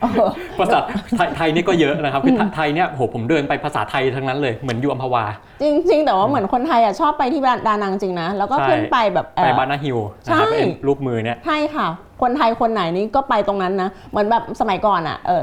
[0.00, 0.78] เออภาษา
[1.16, 5.24] ไทยไทยนี่ก็เยอะนะครับคือไทยเนี่ยโหผมเดินไปภาษาไทยทั้งนั้นเลยเหมือนอยู่อัมพวา
[5.62, 11.86] จริงๆแต่ว่าเหมือนคนไทยอะชอบไปที่ดานังจริงนะ แล้วก็ใช่ขึ้นไปแบบเอ่ไปอบานาฮิลนะครับใช่เป็นรูปมือเนี่ยใช่ค่ะ
[12.22, 15.42] คนไทยคนไหนนี่ก็ไปตรงนั้นนะเหมือนแบบสมัยก่อนอะเออ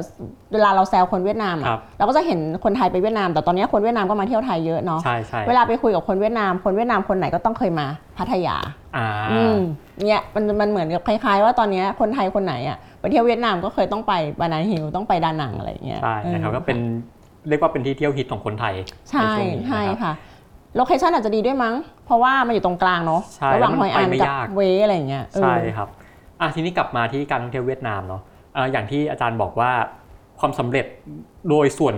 [0.54, 7.86] เวลาเราแซวคนเวียดนามครัอะบเราก็จะเห็นคนไทยไปเวียดนาม แต่ตอนนี้คนเวียดนามก็มาเที่ยวไทยเยอะเนาะใช่ใช่เวลาไปคุยกับคนเวียดนาม คนเวียดนามคนไหนก็ต้องเคยมา
[8.18, 8.56] พัทยา
[8.98, 9.58] อ่าอืม
[10.08, 16.80] เนี่ยมันมันเหมือนกับคล้ายๆ ว่าตอนนี้คนไทยคนไหนอะไปเที่ยวเวียดนามก็เคยต้องไปบานาฮิลต้องไปดานังอะไรอย่างเงี้ยใช่นะครับเออก็เป็น
[17.48, 18.74] เรียกว่าเป็นที่เที่ยวฮิตของคนไทย
[19.12, 20.14] ใช่นช่วงนี้ใช่นะครับค่ะ
[20.76, 25.88] โลเคชันอาจจะดีด้วยมั้ง เพราะว่ามันอยู่ตรงกลางเนาะใช่ระหว่างแล้วฮมันอยอันไปไม่กับยากเวอะไรอย่างเงี้ยเออใช่ครับ
[26.44, 28.22] อะทีนี้กลับมาที่การท่องเที่ยวเวียดนามเนาะ
[28.56, 29.72] อะอย่างที่อาจารย์บอกว่า
[30.40, 30.86] ความสำเร็จ
[31.50, 31.96] โดยส่วน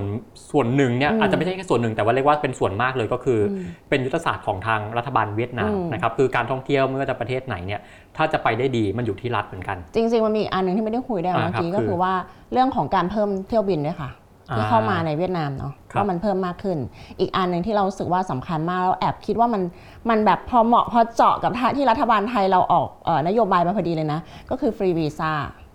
[0.51, 7.81] ส่วนหนึ่งเนี่ยอืมอาจจะไม่ใช่แค่ส่วนหนึ่งแต่ว่าเรียกว่าเป็นส่วนมากเลยก็คืออมเป็นยุทธศาสตร์ของทางรัฐบาลเวียดนามอืมนะครับคือการท่องเที่ยวไม่ว่าจะประเทศไหนเนี่ย
[8.17, 12.13] ถ้าจะไปได้ดีมันอยู่ที่รัฐเหมือนกัน จริงๆมันมีอีกอันหนึ่งที่ไม่ได้คุยได้อ่าเมื่อกี้ครับก็คือว่า
[12.51, 14.12] เรื่องของการเพิ่มเที่ยวบินด้วยค่ะ
[14.53, 16.77] ที่อ่าเข้ามาในเวียดนามเนาะครับว่ามันเพิ่มมากขึ้น
[17.19, 19.62] อีกอันหนึ่งที่เรารู้สึกว่าสำคัญมากแล้วแอบคิดว่ามัน
[20.10, 25.31] มันแบบพอเหมาะพอเจาะกับที่รัฐบาลไทยเราออกเอ่อนโยบายมาพอดีเลยนะ ก็คือฟรีวีซ่า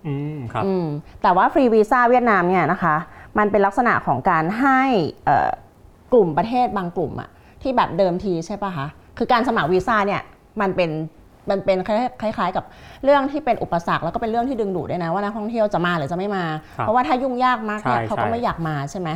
[0.07, 0.85] อืมครับอืม
[1.21, 2.95] แต่ว่าฟรีวีซ่าเวียดนามเนี่ยนะคะ
[3.37, 4.81] มันเป็นลักษณะของการให้
[5.25, 5.49] เอ่อ
[6.11, 7.29] กลุ่มประเทศบางกลุ่มอะ
[7.61, 10.21] ที่แบบเดิมทีใช่ปะคะคือการสมัครวีซ่าเนี่ย
[10.61, 10.89] มันเป็น
[11.49, 11.77] มันเป็น
[12.21, 12.65] คล้ายๆกับ
[13.03, 16.45] เรื่องที่เป็นอุปสรรคแล้วก็เป็นเรื่องที่ดึงดูดด้วยนะว่านักท่องเที่ยวจะมาหรือจะไม่มา
[16.77, 19.09] ครับเพราะว่าถ้ายุ่งยากมากเนี่ยใช่เขาก็ใช่ไม่อยากมาใช่ไหม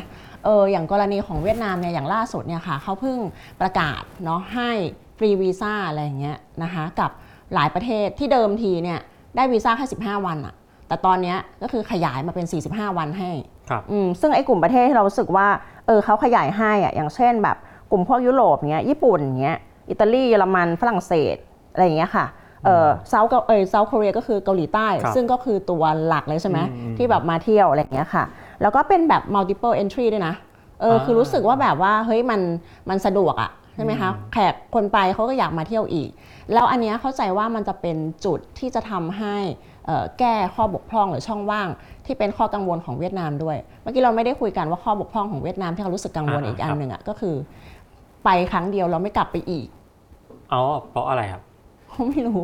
[0.44, 3.18] เอออย่างกรณีของเวียดนามเนี่ยอย่างล่าสุดเนี่ยค่ะเขาเพิ่ง
[3.62, 4.72] ประกาศเนาะให้
[5.18, 7.12] ฟรีวีซ่าอะไรอย่างเงี้ยนะคะกับ
[7.54, 9.00] หลายประเทศที่เดิมทีเนี่ย
[9.36, 10.56] ได้วีซ่าแค่15 วันอะ
[10.88, 13.32] แต่ตอนเนี้ยก็คือขยายมาเป็น 45 วันให้
[13.70, 15.48] ครับอืมซึ่งไอ้กลุ่มประเทศที่เรารู้สึกว่า
[15.88, 17.58] เออเขาขยายให้อะอย่างเช่นแบบ
[17.92, 19.58] กลุ่มพวกยุโรปเงี้ยญี่ปุ่นเงี้ย
[19.90, 21.36] อิตาลีเยอรมันฝรั่งเศส
[21.76, 22.26] อะไรอย่างเงี้ยค่ะ
[22.66, 28.24] เออเซาท์เออเซาท์เกาหลีก็คือเกาหลีใต้ครับซึ่งก็คือตัวหลักเลยใช่ไหมอืมที่แบบมาเที่ยวอะไรอย่างเงี้ยค่ะ
[28.62, 30.36] แล้วก็เป็นแบบ multiple entry ด้วยนะ
[30.82, 32.42] เอออ่าคือรู้สึกว่าแบบว่าเฮ้ยมัน
[32.90, 36.10] มันสะดวกอะใช่ไหมคะอืมแขกคนไปเขาก็อยากมาเที่ยวอีก
[36.54, 39.36] แล้วอันเนี้ยเข้าใจว่ามันจะเป็นจุดที่จะทำให้
[39.86, 41.68] เอ่อแก้ข้อบกพร่องหรือช่องว่าง
[42.06, 47.36] ที่เป็นข้อกังวลของเวียดนามด้วย เมื่อกี้เราไม่ได้คุยกันว่าข้อบกพร่องของเวียดนามที่เขารู้สึกกังวลอ่าอีกอันครับหนึ่งอะก็คือ
[48.26, 49.68] ไปครั้งเดียวเราไม่กลับไปอีก
[50.52, 50.62] อ๋อ
[50.92, 51.42] เพราะอะไรครับ
[51.96, 52.42] เขาไม่รู้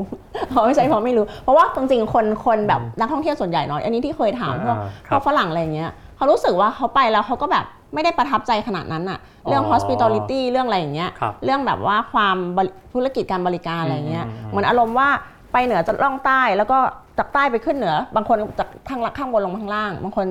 [0.52, 15.10] เขาไม่ใช่เพราะไม่รู้ เพราะว่าจริงๆคนคนแบบนักท่องเที่ยวส่วนใหญ่เนาะอันนี้ที่เคยถามพวกอ่าพครัวบกฝรั่งอะไรเงี้ยเขารู้สึกว่าเขาไปแล้วเขาก็แบบไม่ได้ประทับใจขนาดนั้นอะเรื่องอ๋อ hospitality เรื่องอะไรอย่างเงี้ยครับเรื่องแบบว่าความบริธุรกิจการบริการอะไรเงี้ยอืมอืมเหมือนอารมณ์ว่า
[15.52, 16.78] ไปเหนือจะล่องใต้แล้วก็
[17.18, 20.28] จากใต้ไปขึ้นเหนือ บางคนจากข้างล่างข้างบนลงข้างล่าง บางคน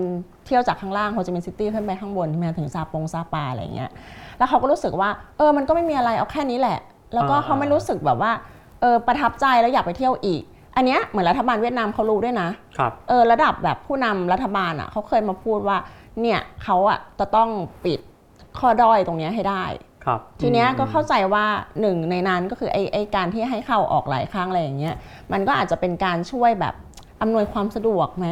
[0.47, 3.91] เที่ยวจากข้างล่างโฮจิมินห์ซิตี้ขึ้นไปข้างบนมาถึงซาปงซาปาอะไรเงี้ย
[4.39, 6.79] แล้วเขาก็รู้สึกว่าเออมันก็ไม่มีอะไรเอาแค่นี้แหละ
[7.15, 8.33] แล้วก็อ่าเขาไม่รู้สึกแบบว่า
[8.81, 10.43] เออประทับใจแล้วอยากไปเที่ยวอีก
[10.77, 15.79] อันเนี้ยเหมือนรัฐบาลเวียดนามเขารู้ด้วยนะครับ เออระดับแบบผู้นำรัฐบาลอะเขาเคยมาพูดว่า
[16.21, 17.49] เนี่ยเขาอะจะต้อง
[17.85, 18.01] ปิด
[18.59, 19.65] ข้อด้อยตรงเนี้ยให้ได้
[20.05, 21.45] ครับทีเนี้ยก็อืมเข้าใจว่า
[21.81, 24.95] หนึ่งในนั้นก็คือไอ้ไอ้การที่ให้เข้าออกหลายครั้งอะไรอย่างเงี้ย
[25.33, 26.75] มันก็อาจจะเป็นการช่วยแบบ
[27.23, 28.29] อำนวยความสะดวกไหม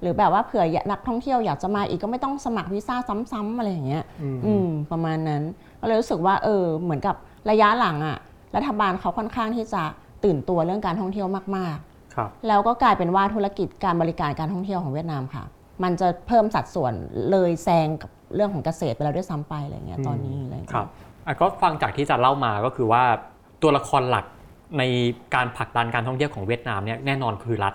[0.00, 2.96] หรือแบบว่าเผื่อนักท่องเที่ยวอยากจะมาอีกก็ไม่ต้องสมัครวีซ่า
[3.32, 5.42] ซ้ำๆอะไรอย่างเงี้ย อืมอืมประมาณนั้น
[5.80, 7.16] ก็เลยรู้สึกว่าเออเหมือนกับ
[7.50, 8.18] ระยะหลังอะ
[8.56, 9.82] รัฐบาลเขาค่อนข้างที่จะ
[10.24, 15.44] ตื่นตัวเรื่องการท่องเที่ยวมากๆครับแล้วก็กลายเป็นว่าธุรกิจการบริการการท่องเที่ยวของเวียดนามค่ะ
[15.82, 16.92] มันจะเพิ่มสัดส่วน
[17.30, 20.86] เลยแซงกับเรื่องของเกษตรไปแล้วด้วยซ้ำไปอะไรเงี้ยตอนนี้อะไรเงี้ยครับ
[21.26, 23.02] อะก็ฟังจากที่จะเล่ามาก็คือว่า
[23.62, 24.24] ตัวละครหลัก
[24.78, 24.82] ใน
[25.34, 27.74] การผลักดันการท่องเที่ยวของเวียดนามเนี่ยแน่นอนคือรัฐ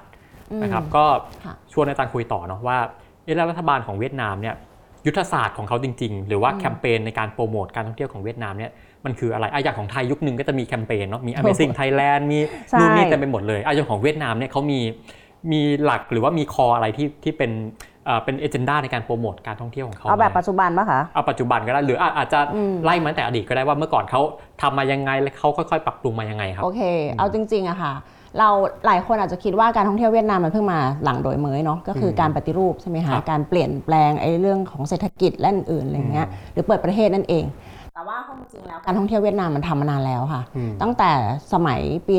[0.51, 1.05] อืมนะครับก็
[1.45, 2.77] ค่ะชวนอาจารย์คุยต่อเนาะว่า
[3.23, 4.55] เอ๊ะแล้วรัฐบาลของเวียดนามเนี่ย
[5.07, 8.71] ยุทธศาสตร์ของเขาจริง ๆ หรือว่าแคมเปญในการโปรโมทการท่องเที่ยวของเวียดนามเนี่ย
[9.05, 12.39] มันคืออะไรอะอย่างของไทยยุคหนึ่งก็จะมีแคมเปญเนาะมี Amazing Thailand มี
[12.69, 14.79] ใช่นู่นนี่เต็มไปหมดเลยอะอย่างของเวียดนามเนี่ยเขามี
[15.51, 17.51] มีหลักหรือว่ามีคออะไรที่ที่เป็น
[18.05, 24.21] เอ่อเป็นเอเจนดาในการโปรโมทการท่องเที่ยวของเขาเอาแบบไหมปัจจุบันปะคะเอาปัจจุบันก็ได้หรืออาอาจจะอืมไล่มาตั้งแต่อดีตก็ได้ว่าเมื่อก่อนเขา
[24.61, 26.81] ทำมายังไงและเขาค่อยๆ ปรับปรุงมายังไงครับโอเค
[27.19, 27.93] เอาจริงๆอะค่ะ
[28.39, 28.49] เรา
[28.85, 37.45] หลายคนอาจจะคิดว่าการท่องเที่ยวเวียดนามมันเพิ่งมาหลังโดยเมยเนาะก็คือการปฏิรูปใช่ไหมครัคะบการเปลี่ยนแปลงไอ้เรื่องของเศรษฐกิจและอื่นๆอะไรเงี้ยหรือเปิดประเทศนั่นเอง
[37.93, 41.11] แต่ว่าความจริงแล้วการท่องเที่ยวเวียดนามมันทำมานานแล้วค่ะอืมตั้งแต่
[41.53, 42.15] สมัยปี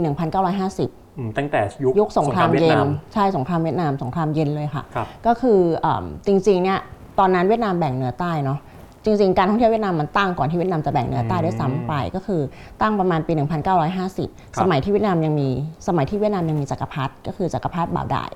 [0.56, 6.78] 1950อืมตั้งแต่ยุคยุคสงครามวีเย็ดนนามใช่สงครามเวียดนามสงครามเย็นเลยค่ะครับก็คือเอิ่มจริงๆเนี่ย
[7.18, 8.58] ตอนนั้นเวียดนามแบ่งเหนือใต้เนาะ
[9.04, 12.40] จริงๆ การท่องเที่ยวเวียดนามมันตั้งก่อนที่เวียดนามจะแบ่งเหนือใต้ด้วยซ้ำไป ก็คือ
[12.82, 13.32] ตั้งประมาณปี
[13.96, 15.48] 1950 สมัยที่เวียดนามยังมี
[15.88, 18.30] สมัยที่เวียดนามยังมีจักรพรรดิก็คือจักรพรรดิบ่าวดาย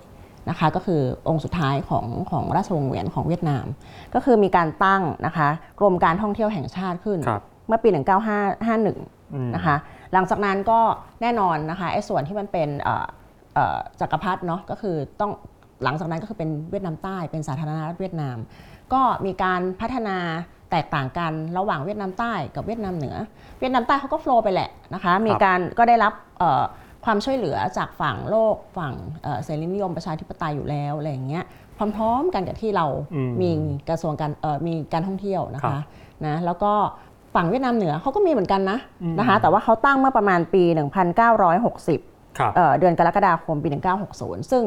[0.48, 3.66] นะคะก็คือองค์สุดท้ายของของราชวงศ์เหวียนของเวียดนาม
[4.14, 5.48] ก็คือมีการตั้งนะคะ
[5.79, 7.88] กรมการท่องเที่ยวแห่งชาติขึ้นครับเมื่อปี
[8.37, 9.77] 1951อืมนะคะ
[10.12, 10.81] หลังจากนั้นก็
[11.22, 13.07] แน่นอนนะคะไอ้ส่วนที่มันเป็นเอ่อ
[13.55, 15.33] เอ่อจักรพรรดิเนาะก็คือต้อง
[15.85, 18.37] หลังจากนั้นก็คือเป็นเวียดนามใต้เป็นสาธารณรัฐเวียดนาม
[18.94, 20.18] ก็มีการพัฒนา
[20.70, 23.16] แตกต่างกันระหว่างเวียดนามใต้กับเวียดนามเหนือ
[23.61, 26.62] เวียดนามใต้เขาก็โฟลว์ไปแหละนะคะมีการก็ได้รับเอ่อ
[27.05, 31.44] ความช่วยเหลือจากฝั่งโลกฝั่งเอ่อเสรีนิยมประชาธิปไตยอยู่แล้วอะไรอย่างเงี้ย
[31.96, 33.50] พร้อมๆกันกับที่เราอืมมี
[33.88, 35.83] กระทรวงการเอ่อมีการท่องเที่ยวนะครัคะบ
[36.26, 36.72] นะแล้วก็
[37.35, 40.62] ฝั่งเวียดนามเหนือเขาก็มีเหมือนกันนะอืมนะคะแต่ว่าเขาตั้งเมื่อประมาณปี
[41.50, 43.68] 1960ครับเอ่อเดือนกรกฎาคมปี
[44.11, 44.62] 1960 ซึ่ง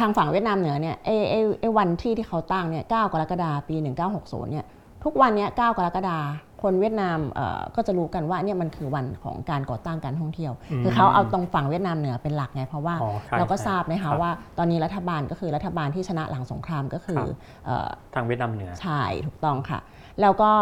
[0.00, 3.76] ทางฝั่งเวียดนามเหนือเนี่ยไอ้ไอ้ไอ้วันที่ที่เขาตั้งเนี่ย9กรกฎาคมปี
[4.12, 4.66] 1960เนี่ย
[5.04, 6.24] ทุกวันเนี้ย9กรกฎาคม
[6.62, 17.28] คนเวียดนามเอ่อก็จะรู้กันว่าเนี่ยมันคือวันของการก่อตั้งการท่องเที่ยวอืมคือเขาเอาตรงฝั่งเวียดนามเหนือเป็นหลักไงเพราะว่าอ๋อใช่เราก็ใช่ทราบนะครัคะบว่าตอนนี้รัฐบาลก็คือรัฐบาลที่ชนะหลังสงครามก็คือครับ
[17.66, 19.78] เอ่อทางเวียดนามเหนือใช่ถูกต้องค่ะ
[20.20, 20.52] แล้วก็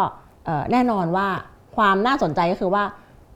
[0.46, 1.28] เอ่อแน่นอนว่า
[1.76, 2.84] ความน่าสนใจก็คือว่า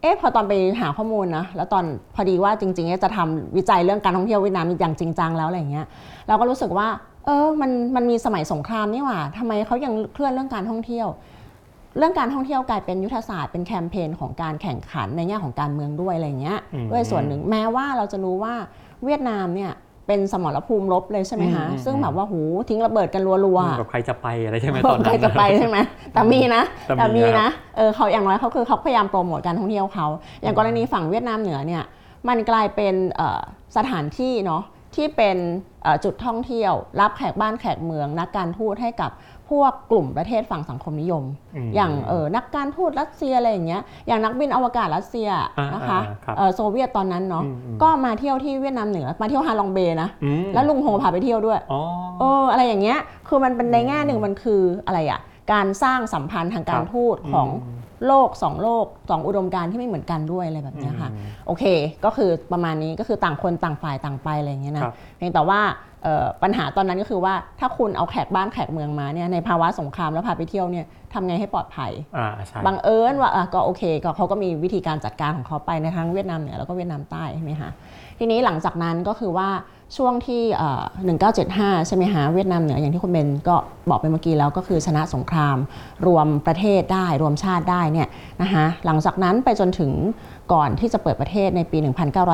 [0.03, 1.85] เอ๊ะพอตอนไปหาข้อมูลนะแล้วตอน
[2.15, 5.87] พอดีว่าจริงๆเนี่ยจะทำวิจัยเรื่องการท่องเที่ยวเวียดนามอย่างจริงจังแล้วอะไรอย่างเงี้ย
[6.29, 6.88] เราก็รู้สึกว่า
[7.25, 11.09] เออมันมันมีสมัยสงครามนี่หว่าทำไมเขายังเคลื่อนเรื่องการท่องเที่ยว
[11.99, 18.55] เรื่องการท่องเที่ยวกลายเป็นยุทธศาสตร์เป็นแคมเปญของการแข่งขันในแง่ของการเมืองด้วยอะไรอย่างเงี้ยอืมด้วยส่วนหนึ่งแม้ว่าเราจะรู้ว่า
[19.05, 19.73] เวียดนามเนี่ย
[20.07, 25.79] เป็นสมรภูมิรบเลยใช่ไหมคะอืมอืมซึ่งแบบว่าหูทิ้งระเบิดกันรัวๆอะกับใครจะไปอะไรใช่ไหมบตออกนนั้นใครจะไปใช่ไหม
[26.12, 30.07] แต่มีนะแต่มีแต่มีนะนะเออเขาอย่างน้อยเขาคือเขาพยายามโปรโมทการท่องเที่ยวเขา
[30.43, 31.85] อย่างกรณีฝั่งเวียดนามเหนือเนี่ย
[32.29, 33.41] มันกลายเป็นเอ่อ
[33.77, 34.62] สถานที่เนาะ
[34.97, 35.37] ที่เป็น
[35.83, 39.11] เอ่อจุดท่องเที่ยว รับแขกบ้านแขกเมืองนักการทูตให้กับ
[39.50, 41.24] พวกกลุ่มประเทศฝั่งสังคมนิยม
[41.66, 45.28] มอย่างเออนักการทูตรัสเซียอะไรอย่างเงี้ยอย่างนักบินอวกาศรัสเซีย
[45.59, 51.81] อ่านะคะอ่าครับเออโซเวียตตอนนั้นเนาะอืมอืมก็มาเที่ยวที่เวียดนามเหนือมาเที่ยวฮาลองเบย์นะอืมแล้วลุงโฮพาไปเที่ยวด้วยอ๋อ
[52.20, 55.20] เอออะไรอย่างเงี้ยคือมันเป็นในแง่หนึ่งมันคืออะไรอะ
[55.52, 61.64] การสร้างสัมพันธ์ทางการครับทูตของอืมโลกสองโลกสองอุดมการณ์ที่ไม่เหมือนกันด้วยอะไรแบบเนี้ยค่ะอืมโอเค
[62.05, 65.91] ก็คือประมาณนี้ก็คือต่างคนต่างฝ่ายต่างไปอะไรอย่างเงี้ยคนะรับเพียงแต่ว่าเอ่อ
[66.43, 77.71] ปัญหาตอนนั้นก็คือว่าถ้าคุณเอาแขกบ้านแขกเมืองมาเนี่ยในภาวะสงครามแล้วพาไปเที่ยวเนี่ยทำไงให้ปลอดภัยอ่าใช่บังเอิญว่าอะก็โอเคก็เขาก็มีวิธีการจัดการของเขาไปในทั้งเวียดนามเหนือแล้วก็เวียดนามใต้ใช่ไหมคะ
[78.19, 79.49] ทีนี้หลังจากนั้นก็คือว่า
[79.96, 80.42] ช่วงที่
[81.11, 83.57] 1975 ใช่ไหมฮะ เวียดนามเหนืออย่างที่คุณเบนก็
[83.90, 85.57] บอกไปเมื่อกี้แล้วก็คือชนะสงคราม
[86.07, 88.09] รวมประเทศได้ รวมชาติได้เนี่ย
[88.42, 89.90] นะคะหลังจากนั้นไปจนถึง
[90.52, 91.78] ก่อนที่จะเปิดประเทศในปี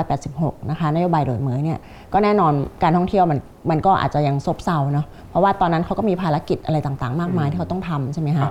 [0.07, 1.79] 1986 นะคะนโยบายโดยเมยเนี่ย
[2.13, 3.39] ก็แน่นอนการท่องเที่ยวมัน
[3.71, 8.51] มันก็อาจจะยังซบเซาเนาะเพราะว่าตอนนั้นเขาก็มีภารกิจอะไรต่างๆ มากมายที่เขาต้องทำใช่ไหมฮะ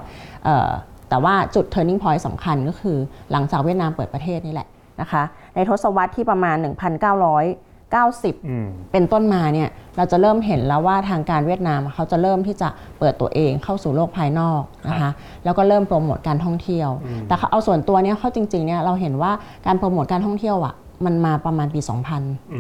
[1.10, 2.98] แต่ว่าจุด turning point สำคัญก็คือ
[3.32, 4.68] หลังจากเวียดนามเปิดประเทศนี่แหละ
[5.02, 5.24] นะคะ
[5.56, 12.70] ในทศวรรษที่ประมาณ 1,900 90 เป็นต้นมาเนี่ยเราจะเริ่มเห็นแล้วว่าทางการเวียดนามเขาจะเริ่มที่จะ
[13.00, 15.12] เปิดตัวเองเข้าสู่โลกภายนอกนะคะ
[15.46, 16.90] แล้วก็เริ่มโปรโมทการท่องเที่ยว
[17.28, 19.32] แต่เขาเอาส่วนตัวเนี่ยเขาจริงๆเนี่ยเราเห็นว่า
[19.66, 21.80] การโปรโมทการท่องเที่ยวอะมันมาประมาณปี
[22.18, 22.54] 2000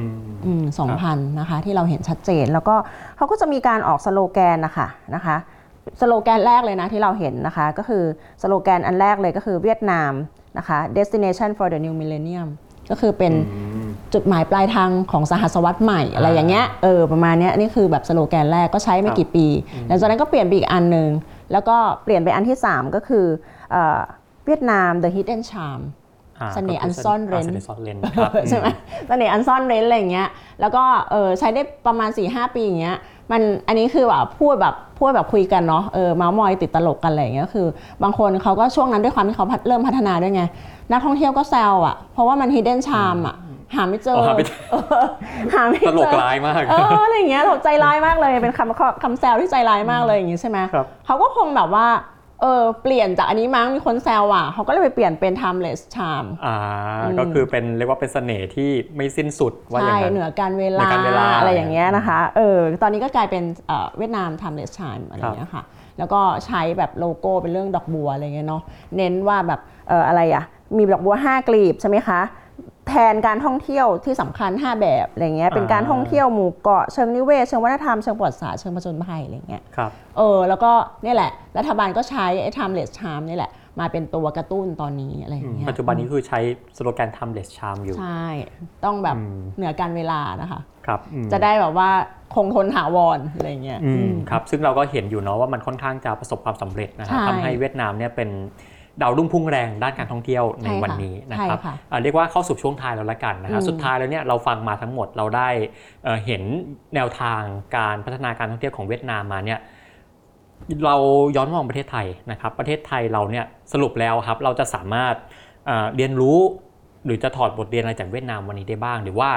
[0.45, 0.63] อืม
[1.01, 2.75] 2000นะคะที่เราเห็นชัดเจน แล้วก็
[3.17, 5.37] เขาก็จะมีการออกสโลแกนนะคะนะคะ
[6.01, 8.03] สโลแกนแรกเลยนะที่เราเห็นนะคะก็คือ
[8.41, 10.11] สโลแกนอันแรกเลยก็คือเวียดนาม
[10.57, 12.47] นะคะ destination for the new millennium
[12.91, 13.33] ก็คือเป็น
[14.13, 19.45] จุดหมายปลายทางของสหัสวรรษใหม่อะไรอย่างเงี้ยเออประมาณเนี้ยนี่คือแบบสโลแกนแรกก็ใช้ไม่กี่ปี
[19.87, 21.09] หลังจากนั้นก็เปลี่ยนไปอีกอันหนึ่ง
[21.51, 23.25] แล้วก็เปลี่ยนไปอันที่ 3 ก็คือ
[23.71, 23.99] เอ่อ
[24.45, 25.81] เวียดนาม the hidden charm
[26.39, 28.67] อ่าเสน่ห์อันซ่อนเร้นาเสน่ห์ซ่อนเร้นครับใช่ไหม
[29.07, 30.27] เสน่ห์อันซ่อนเร้นอะไรอย่างเงี้ย
[30.61, 32.97] แล้วก็เออใช้ได้ประมาณ4ีหปีอย่างเงี้ย
[33.31, 37.67] มันอันนี้คือแบบพูดแบบพูดแบบคุยกันเนาะเออเมาส์มอยติดตลกกันอะไรอย่างเงี้ยคือ
[38.03, 40.43] บางคนเขาก็ช่วงนั้นด้วยความที่เขาพัฒเริ่มพัฒนาด้วยไง
[40.91, 43.35] นักท่องเที่ยวก็แซวอะเพราะว่ามัน hidden charm อะ
[43.75, 45.07] หาไม่เจออ๋อหาไม่เจอเออ
[45.53, 51.87] หาไม่ตเจอลกร้ายมากเอออะไรอย่างเงี้ยตกใจร้ายมากเลยเป็นคำคำแซวที่ใจร้ายมากเลยอย่างงี้ใช่ไหมครับเขาก็คงแบบว่า
[52.41, 56.55] เออเปลี่ยนจากอันนี้มั้งมีคนแซวอะเขาก็เลยไปเปลี่ยนเป็น timeless charm อ่า
[57.19, 65.63] ก็คือเป็นเรียกว่าเป็นเสน่ห์ที่ไม่สิ้นสุดว่าอย่าใช่งนั้นเหนือการเวลาเหนือการเวลาอะไรอย่างเงี้ยนะคะเออตอนนี้ก็กลายเป็นเอ่อเวียดนาม timeless time อะไรอย่างเงี้ยค่ะ
[65.99, 68.63] แล้วก็ใช้แบบโลโก้เป็นเรื่องดอกบัวอะไรเงี้ยเนาะ
[68.97, 70.43] เน้นว่าแบบเอออะไรอะ
[70.77, 72.19] มีดอกบัว 5 กลีบใช่ไหมคะ
[72.89, 80.71] แทนการท่องเที่ยวที่สำคัญ 5 แบบอะไรเงี้ยเป็นการท่องเที่ยวหมู่เกาะเชิงนิเวศเชิงวัฒนธรรมเชิงประวัติศาสตร์เชิงผจญภัยอะไรเงี้ยครับเออแล้วก็
[81.03, 86.39] เนี่ยแหละ รัฐบาลก็ใช้ไอ้ timeless charm นี่แหละ มาเป็นตัวกระตุ้นตอนนี้อะไรอย่างเงี้ยปัจจุบันนี้คือใช้
[86.77, 88.27] สโลแกน timeless charm อยู่ ใช่
[88.85, 91.89] ต้องแบบอืมเหนือการเวลานะคะครับอืมจะได้แบบว่า
[92.35, 98.29] คงทนถาวรอะไรเงี้ยอือืมมครับซึ่งเราก็เห็นอยู่เนาะว่ามันค่อนข้างจะประสบความสำเร็จนะครับใช่ทำให้เวียดนามเนี่ยเป็น
[99.01, 105.49] ดาวรุ่งพุ่งแรงด้านการท่องเที่ยวในใช่ค่ะวันนี้นะครับใช่ค่ะอะเรียกว่าเข้าสู่ช่วงท้ายแล้วละกันนะครับอืมสุดท้ายแล้วเนี่ยเราฟังมาทั้งหมดเราได้
[106.03, 106.43] เอ่อเห็น
[106.95, 107.41] แนวทาง
[107.77, 109.59] การพัฒนาการท่องเที่ยวของเวียดนามมาเนี่ย
[110.85, 110.95] เรา
[111.35, 115.15] ย้อนมองประเทศไทยนะครับ ประเทศไทยเราเนี่ยสรุปแล้วครับเราจะสามารถ
[115.65, 116.37] เอ่อเรียนรู้
[117.05, 119.29] หรือจะถอดบทเรียนอะไรจากเวียดนามวันนี้ได้บ้าง หรือว่า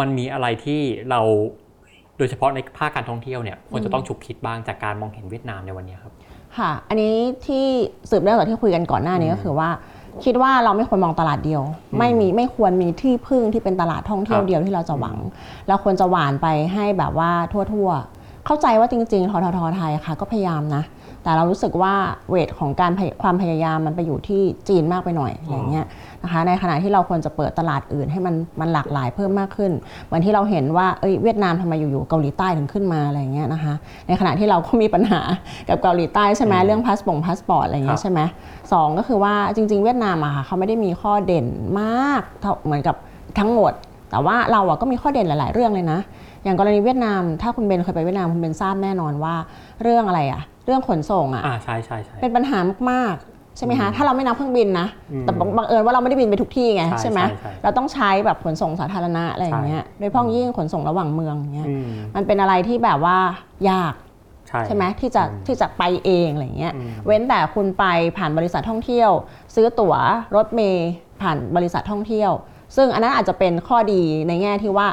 [0.00, 1.20] มันมีอะไรที่เรา
[2.18, 6.12] โดยเฉพาะในภาคการท่องเที่ยวเนี่ยควรจะต้องฉุกคิดบ้างจากการมองเห็นเวียดนามในวันนี้ครับ
[6.58, 7.14] ค่ะ อันนี้
[7.46, 7.64] ที่
[8.10, 9.68] สืบเนื่องจากที่คุยกันก่อนหน้านี้อืมก็คือว่า
[10.24, 11.62] คิดว่าเราไม่ควรมองตลาดเดียว
[11.98, 15.16] ไม่มีไม่ควรมีที่พึ่งที่เป็นตลาดท่องเที่ยวครับเดียวที่เราจะหวัง
[15.68, 20.82] เราควรจะหวานไปให้แบบว่าทั่ว ๆ เข้าใจว่าจริง ๆทททไทยค่ะ ก็พยายามนะ
[21.24, 21.94] แต่เรารู้สึกว่า
[22.28, 25.86] weight ของการพยความพยายามมันไปอยู่ที่จีนมากไปหน่อยอะไรเงี้ย
[26.22, 29.72] นะคะในขณะที่เราควรจะเปิดตลาดอื่นให้มันมันหลากหลายเพิ่มมากขึ้น
[30.04, 33.74] เหมือนที่เราเห็นว่าเอ้ยเวียดนามทำไมอยู่ๆเกาหลีใต้ถึงขึ้นมาอะไรเงี้ยนะคะ
[34.06, 35.20] ในขณะที่เราก็มีปัญหา
[35.68, 38.20] กับเกาหลีใต้ใช่ไหมอืมเรื่องพาสปงพาสปอร์ตอะไรเงี้ยครับใช่ไหม
[38.72, 41.46] สองก็คือว่าจริง ๆ เวียดนามอะค่ะเขาไม่ได้มีข้อเด่น
[41.80, 42.96] มากเท่าเหมือนกับ
[43.38, 43.72] ทั้งหมด
[44.10, 46.00] แต่ว่าเราอะก็มีข้อเด่นหลาย ๆ เรื่องเลยนะ
[46.44, 49.34] อย่างกรณีเวียดนาม ถ้าคุณเบนเคยไปเวียดนามคุณเบนทราบแน่นอนว่า
[49.82, 52.58] เรื่องอะไรอะ เรื่องขนส่งอะอ่าใช่ใช่ใช่เป็นปัญหา
[52.90, 63.18] มากๆใช่ไหมคะถ้าเราไม่นับเครื่องบินนะอืมแต่บังบังเอิญว่าเราไม่ได้บินไปทุกที่ไงใช่ใช่ไหมใช่ใช่เราต้องใช้แบบขนส่งสาธารณะอะไรอย่างเงี้ยโดยเฉพาะยิ่งขนส่งระหว่างเมืองอย่างเงี้ยอืมมันเป็นอะไรที่แบบว่า
[63.70, 63.94] ยาก
[64.48, 67.84] ใช่ใช่ไหมที่จะอืมที่จะไปเองอะไรเงี้ยอืมเว้นแต่คุณไป
[68.16, 69.10] ผ่านบริษัทท่องเที่ยว
[69.54, 69.94] ซื้อตั๋ว
[70.36, 72.32] รถเมย์ผ่านบริษัทท่องเที่ยว
[72.76, 74.86] ซึ่งอันนั้นอาจจะเป็นข้อดีในแง่ที่ว่า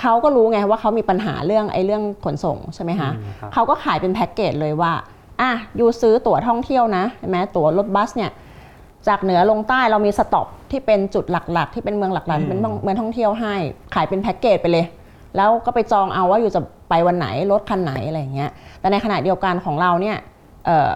[0.00, 4.92] เขาก็รู้ไงว่าเขามีปัญหาเรื่องไอ้เรื่องขนส่งใช่ไหมคะอืมครับเขาก็ขายเป็นแพ็กเกจเลยว่า
[5.40, 8.30] อะยูซื้อตั๋วท่องเที่ยวนะใช่ไหมตั๋วรถบัสเนี่ย
[9.08, 13.54] จากเหนือลงใต้เรามีสต็อปที่เป็นจุดหลักๆ ที่เป็นเมืองหลักๆที่เป็นเมืองท่องเที่ยวให้
[13.94, 14.86] ขายเป็นแพ็กเกจไปเลย
[15.36, 20.16] แล้วก็ไปจองเอาว่าอยู่จะไปวันไหนรถคันไหนอะไรอย่างเงี้ยแต่ในขณะเดียวกันของเราเนี่ย
[20.66, 20.90] เอ่อ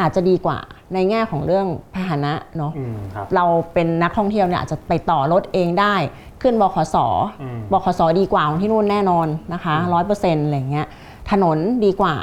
[0.00, 0.58] อาจจะดีกว่า
[0.94, 5.94] ในแง่ของเรื่องพาหนะเนาะอืมครับเราเป็นนักท่องเที่ยวเนี่ยอาจจะไปต่อรถเองได้
[6.44, 6.96] ขึ้นบขส
[7.42, 10.86] อืมบขสดีกว่าของที่นู่นแน่นอนนะคะร้อยเปอร์เซ็นต์อะไรเงี้ย
[11.30, 12.14] ถนนดีกว่า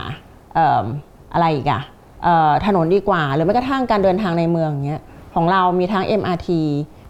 [0.54, 0.86] เอิ่ม
[1.34, 1.82] อะไรอีกอะ
[2.24, 5.02] เอ่อถนนดีกว่า หรือแม้กระทั่งการเดินทางในเมืองเงี้ย
[5.36, 6.50] ของเรามีทั้ง MRT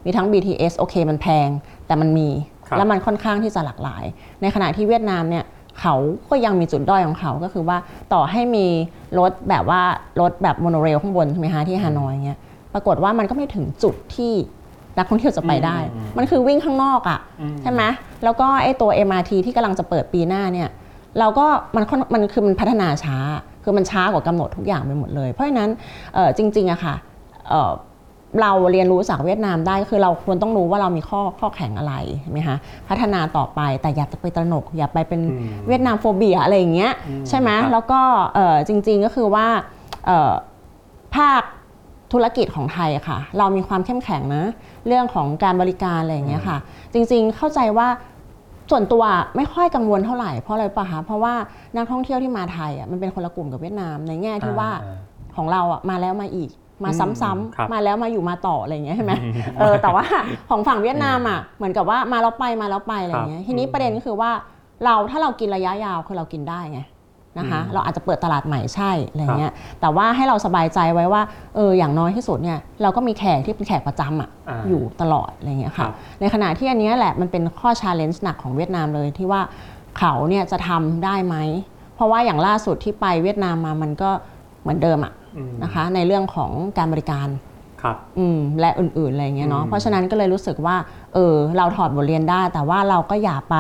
[0.06, 1.50] มีทั้ง BTS โอเคมันแพง
[1.88, 2.30] แต่มันมี
[2.68, 4.04] ครับแล้วมันค่อนข้างที่จะหลากหลาย
[4.42, 5.44] ในขณะที่เวียดนามเนี่ย
[5.80, 5.96] เขา
[6.30, 7.78] ก็ยังมีจุดด้อยของเขาก็คือว่า
[8.14, 8.66] ต่อให้มี
[9.20, 9.82] รถแบบว่า
[10.22, 12.40] รถแบบโมโนเรลข้างบนใช่ไหมคะที่ฮานอยเงี้ย
[12.74, 14.34] ปรากฏว่ามันก็ไม่ถึงจุดที่
[14.98, 17.84] นักท่องเที่ยวจะไปได้อืมอืมมันคือวิ่งข้างนอกอะ่ะอืม ใช่ไหม
[18.24, 20.70] แล้วก็ไอ้ตัว MRT ที่กำลังจะเปิดปีหน้าเนี่ย
[21.20, 23.18] เราก็มันค่อนมันคือมันพัฒนาช้า
[23.64, 25.70] คือมันช้ากว่ากำหนดทุกอย่างไปหมดเลย เพราะฉะนั้น
[26.14, 26.96] เอ่อจริงๆอะค่ะ
[27.50, 27.72] เอ่อ
[28.42, 32.58] เราเรียนรู้จากเวียดนามได้ก็คือเราควรต้องรู้ว่าเรามีข้อข้อแข็งอะไรใช่ไหมคะ
[32.90, 38.02] พัฒนาต่อไปแต่อย่าไปตระหนก อย่าไปเป็นอืม เวียดนามโฟเบียอะไรอย่างเงี้ย อืมใช่ไหมครับ แล้วก็
[38.36, 39.48] เอ่อจริงๆก็คือว่า
[40.06, 40.32] เอ่อ
[41.16, 41.42] ภาค
[42.12, 44.46] ธุรกิจของไทยอะค่ะ เรามีความเข้มแข็งนะ
[44.88, 46.58] เรื่องของการบริการอะไรอย่างเงี้ยค่ะ
[46.94, 47.88] จริงๆเข้าใจว่า
[48.72, 49.04] ส่วนตัว
[49.36, 51.34] ไม่ค่อยกังวลเท่าไหร่เพราะอะไรปะคะเพราะว่า
[51.76, 54.98] นักท่องเที่ยวที่มาไทยอะมันเป็นคนละกลุ่มกับเวียดนามในแง่ที่ว่าอ่า
[55.36, 56.50] ของเราอะมาแล้วมาอีก
[56.84, 59.14] มาอืมซ้ำครับๆมาแล้วมาอยู่มาต่ออะไรอย่างเงี้ยใช่ไหม
[59.60, 60.06] เออแต่ว่า
[60.50, 64.32] ของฝั่งเวียดนามอะเหมือนกับว่ามาแล้วไปมาแล้วไปอะไรอย่างเงี้ยทีนี้ประเด็นก็คือว่า
[64.86, 66.82] เราถ้าเรากินระยะยาวคือเรากินได้ไง
[67.40, 71.22] นะคะอืมเราอาจจะเปิดตลาดใหม่ใช่อะไรเงี้ยแต่ว่าให้เราสบายใจไว้ว่า
[71.56, 79.42] เอออย่างน้อยที่สุดเนี่ยเราก็มีแขกที่เป็นแขกประจำอะอ่าอยู่ตลอดอะไรเงี้ยครัค่ะบในขณะที่อันเนี้ยแหละมันเป็นข้อชาเลนจ์หนักของเวียดนามเลยที่ว่า
[79.98, 81.36] เขาเนี่ยจะทำได้ไหม
[81.96, 84.10] เพราะว่าอย่างล่าสุดที่ไปเวียดนามมามันก็
[84.62, 87.51] เหมือนเดิมอะอืมนะคะในเรื่องของการบริการครับ
[88.20, 90.76] อืมและอื่นๆอะไรเงี้ยเนาะอืมเพราะฉะนั้นก็เลยรู้สึกว่า
[91.14, 93.56] เออเราถอดบทเรียนได้ แต่ว่าเราก็อย่าไป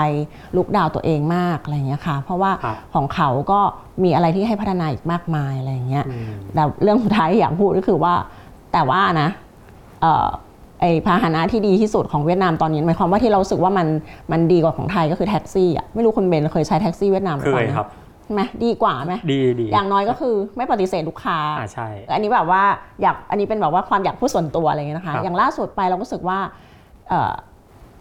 [0.55, 3.59] ลุกดาวตัวเองมากอะไรเงี้ยค่ะ เพราะว่าครับของเขาก็
[4.03, 8.13] มีอะไรที่ให้พัฒนาอีกมากมายอะไรเงี้ยอืมแต่เรื่องสุดท้ายที่อยากพูดก็คือว่า
[8.73, 9.29] แต่ว่านะ
[10.01, 10.27] เอ่อ
[10.81, 13.87] ไอพาหนะที่ดีที่สุดของเวียดนามตอนนี้หมายความว่าที่เรารู้สึกว่ามัน
[14.31, 17.99] มันดีกว่าของไทยก็คือแท็กซี่อะไม่รู้คุณเบนเคยใช้แท็กซี่เวียดนามหเครือเปล่ายนะครับใช่
[18.33, 22.63] ไหมดีกว่าไหมดีดีอย่างน้อยก็คือไม่ปฏิเสธลูกค้าอ่าใช่อันนี้แบบว่า
[23.01, 26.37] อยากอันนี้เป็นแบบว่าความอยากพูดส่วนตัวอะไรเงี้ยนะคะครับอย่างล่าสุดไปเราก็รู้สึกว่า
[27.09, 27.33] เอ่อ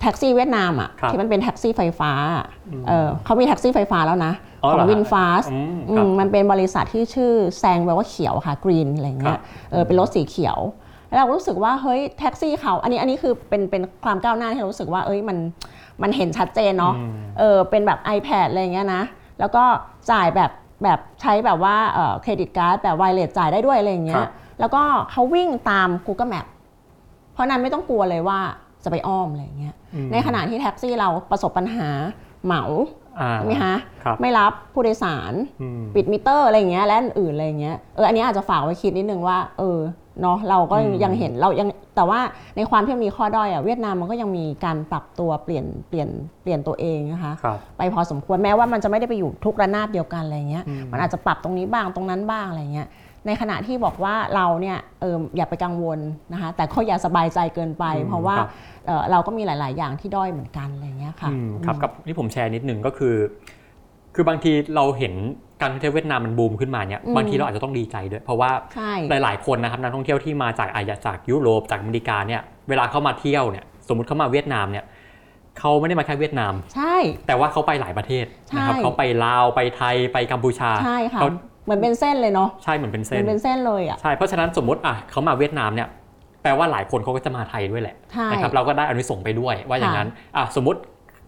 [0.00, 10.58] แท็กซี่เวียดนามอะครับที่มันเป็นแท็กซี่ไฟฟ้าอะอืมเออเขามีแท็กซี่ไฟฟ้าแล้วนะอ๋อเหรอฮะของ VinFast อืมอืมครับมันเป็นบริษัทที่ชื่อ Xanh แปลว่าเขียวค่ะ green อะไรเงี้ยครับเออเป็นรถสีเขียว
[11.08, 15.36] แล้วเราก็รู้สึกว่าเฮ้ยแท็กซี่เขาอันนี้อันนี้คือเป็นเป็นความก้าวหน้าที่เรารู้สึกว่าเอ้ยมัน
[16.02, 19.02] มันเห็นชัดเจนเนาะอืมเออเป็นแบบ iPad อะไรอย่างเงี้ยนะ
[19.40, 19.64] แล้วก็
[20.10, 20.50] จ่ายแบบ
[20.84, 24.30] แบบใช้แบบว่าเอ่อ credit card แบบ wireless จ่ายได้ด้วยอะไรอย่างเงี้ยครับ
[24.60, 26.46] แล้วก็เขาวิ่งตาม Google Map
[27.32, 28.38] เพราะนั้นไม่ต้องกลัวเลยว่า
[28.84, 31.88] จะไปอ้อมอะไรอย่างเงี้ยอืมในขณะที่แท็กซี่เราประสบปัญหา
[32.44, 32.62] เหมา
[33.20, 33.74] อ่า ใช่ไหมคะ
[34.04, 35.32] ครับ ไม่รับผู้โดยสาร
[35.62, 39.78] อืม ปิดมิเตอร์อะไรอย่างเงี้ยและอื่นๆอะไรอย่างเงี้ยเอออันนี้อาจจะฝากไว้คิดนิดนึงว่าเออ
[40.22, 42.20] เนาะเราก็อืมยังเห็นเรายังแต่ว่า
[42.56, 46.08] ในความที่มันมีข้อด้อยอะเวียดนามมันก็ยังมีการปรับตัวเปลี่ยนเปลี่ยน
[46.42, 52.88] เปลี่ยนตัวเองนะคะครับไปพอสมควรแม้ว่ามันจะไม่ได้ไปอยู่ทุกระนาบเดียวกันอะไรเงี้ยอืมมันอาจจะปรับตรงนี้บ้างตรงนั้นบ้างอะไรเงี้ย
[53.26, 55.98] ในขณะที่บอกว่าเราเนี่ยเอออย่าไปกังวล
[56.32, 58.48] นะคะแต่ก็อย่าสบายใจเกินไปอืมเพราะว่าครับ
[58.86, 63.16] เอ่อเราก็มีหลาย ๆ อย่างที่ด้อยเหมือนกันอะไรเงี้ยค่ะอืมครับกับที่ผมแชร์นิดนึงก็คือ
[64.14, 65.14] คือบางทีเราเห็น
[65.60, 68.92] การท่องเที่ยวเวียดนามมันบูมขึ้นมาเนี่ยอืมบางทีเราอาจจะต้องดีใจด้วย เพราะว่าใช่
[69.22, 74.84] หลาย ๆ คนนะครับนักท่องเที่ยวที่มาจากอาจจะจากยุโรปจากอเมริกาเนี่ยเวลาเข้ามาเที่ยวเนี่ยสมมติเข้ามาเวียดนามเนี่ย
[75.58, 76.96] เขาไม่ได้มาแค่เวียดนาม ใช่
[77.26, 78.24] แต่ว่าเขาไปหลายประเทศ
[78.56, 81.28] นะครับใช่เขาไปลาวไปไทยไปกัมพูชาใช่ค่ะเขา
[81.64, 85.88] เหมือนเป็นเส้นเลยเนาะใช่เหมือนเป็นเหเส้มือนนเป็นเส้นเลยอะใช่เพราะฉะนั้นสมมติอะเขามาเวียดนามเนี่ย
[86.42, 90.78] แปลว่าหลายคนเขาก็จะมาไทยด้วยแหละใช่นะครับเราก็ได้อานิสงส์ไปด้วยว่าอย่างนั้นอะสมมติ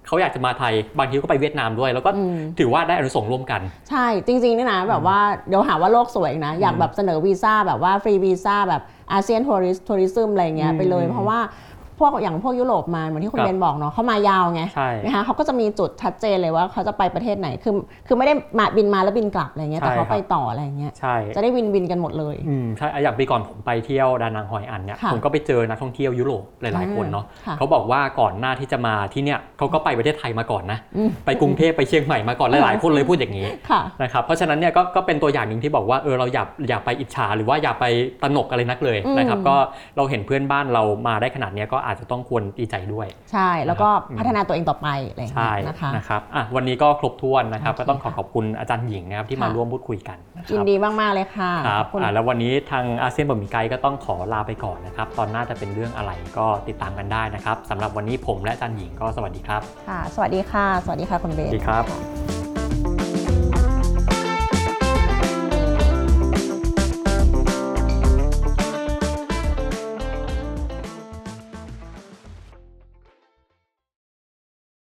[0.07, 8.82] เขาอยากจะมาไทยบางทีก็ไปเวียดนามด้วย แล้วก็อืมถือว่าได้อานิสงส์ร่วมกัน ใช่จริงๆนี่นะแบบว่าเดี๋ยวหาว่าโลกสวยอีกนะ อยากแบบเสนอวีซ่าแบบว่าฟรีวีซ่าแบบ
[9.12, 11.38] อาเซียนทัวริสทัวริซึมอะไรเงี้ยอืมไปเลยเพราะว่า
[11.71, 11.71] พ
[12.05, 17.74] วกอย่างพวกยุโรปมาเหมือนที่คุณครับเบนบอกเนาะเขามายาวไงใช่นะคะเขาก็จะมีจุดชัดเจนเลยว่าเขาจะไปประเทศไหนคือ
[18.07, 37.84] คือไม่ได้มาบินมาแล้วบินกลับอะไรเงี้ยแต่ใช่เขาครับไปต่ออะไรเงี้ยใช่จะได้วินวินกันหมดเลยอืมใช่อะอย่างปีก่อนผมไปเที่ยวดานังฮอยอันเนี่ยค่ะผมก็ไปเจอนักท่องเที่ยวยุโรปหลายๆคนเนาะค่ะเขาบอกว่าก่อนหน้าที่จะมาที่เนี่ยเขาก็ไปประเทศไทยมาก่อนนะอืมไปกรุงเทพไปเชียงใหม่มาก่อนหลายๆคนเลยพูดอย่างนี้ค่ะนะครับเพราะฉะนั้นเนี่ยก็ก็เป็นตัวอย่างหนึ่งที่บอกว่าเออเราอย่าอย่าไปอิจฉาหรือว่าอย่าไป
[38.22, 39.57] ตระหนกอะไรนักเลยอืมนะครับก็
[39.96, 62.41] เราเห็นเพื่อนบ้านเรามาได้ขนาดเนี้ยก็อาจจะต้องควรดีใจด้วย ใช่ แล้วก็อืมพัฒนาตัวเองต่อไปอะไรอย่างใช่เงี้ยนะคะนะครับอะวันนี้ก็ครบถ้วนนะครับโอเคก็ต้องขอขอบคุณอาจารย์หญิงนะครับที่มาค่ะร่วมพูดคุยกันนะคยินรับดีมากๆเลยค่ะครับขอณอะแล้ววันนี้ทางอาเซียนบะหมี่ไกด์ก็ต้องขอลาไปก่อนนะครับ ตอนหน้าจะเป็นเรื่องอะไรก็ติดตามกันได้นะครับสำหรับวันนี้ผมและอาจารย์หญิงก็สวัสดีครับค่ะสวัสดีค่ะ สวัสดีค่ะคุณเบสนวัสดีครับ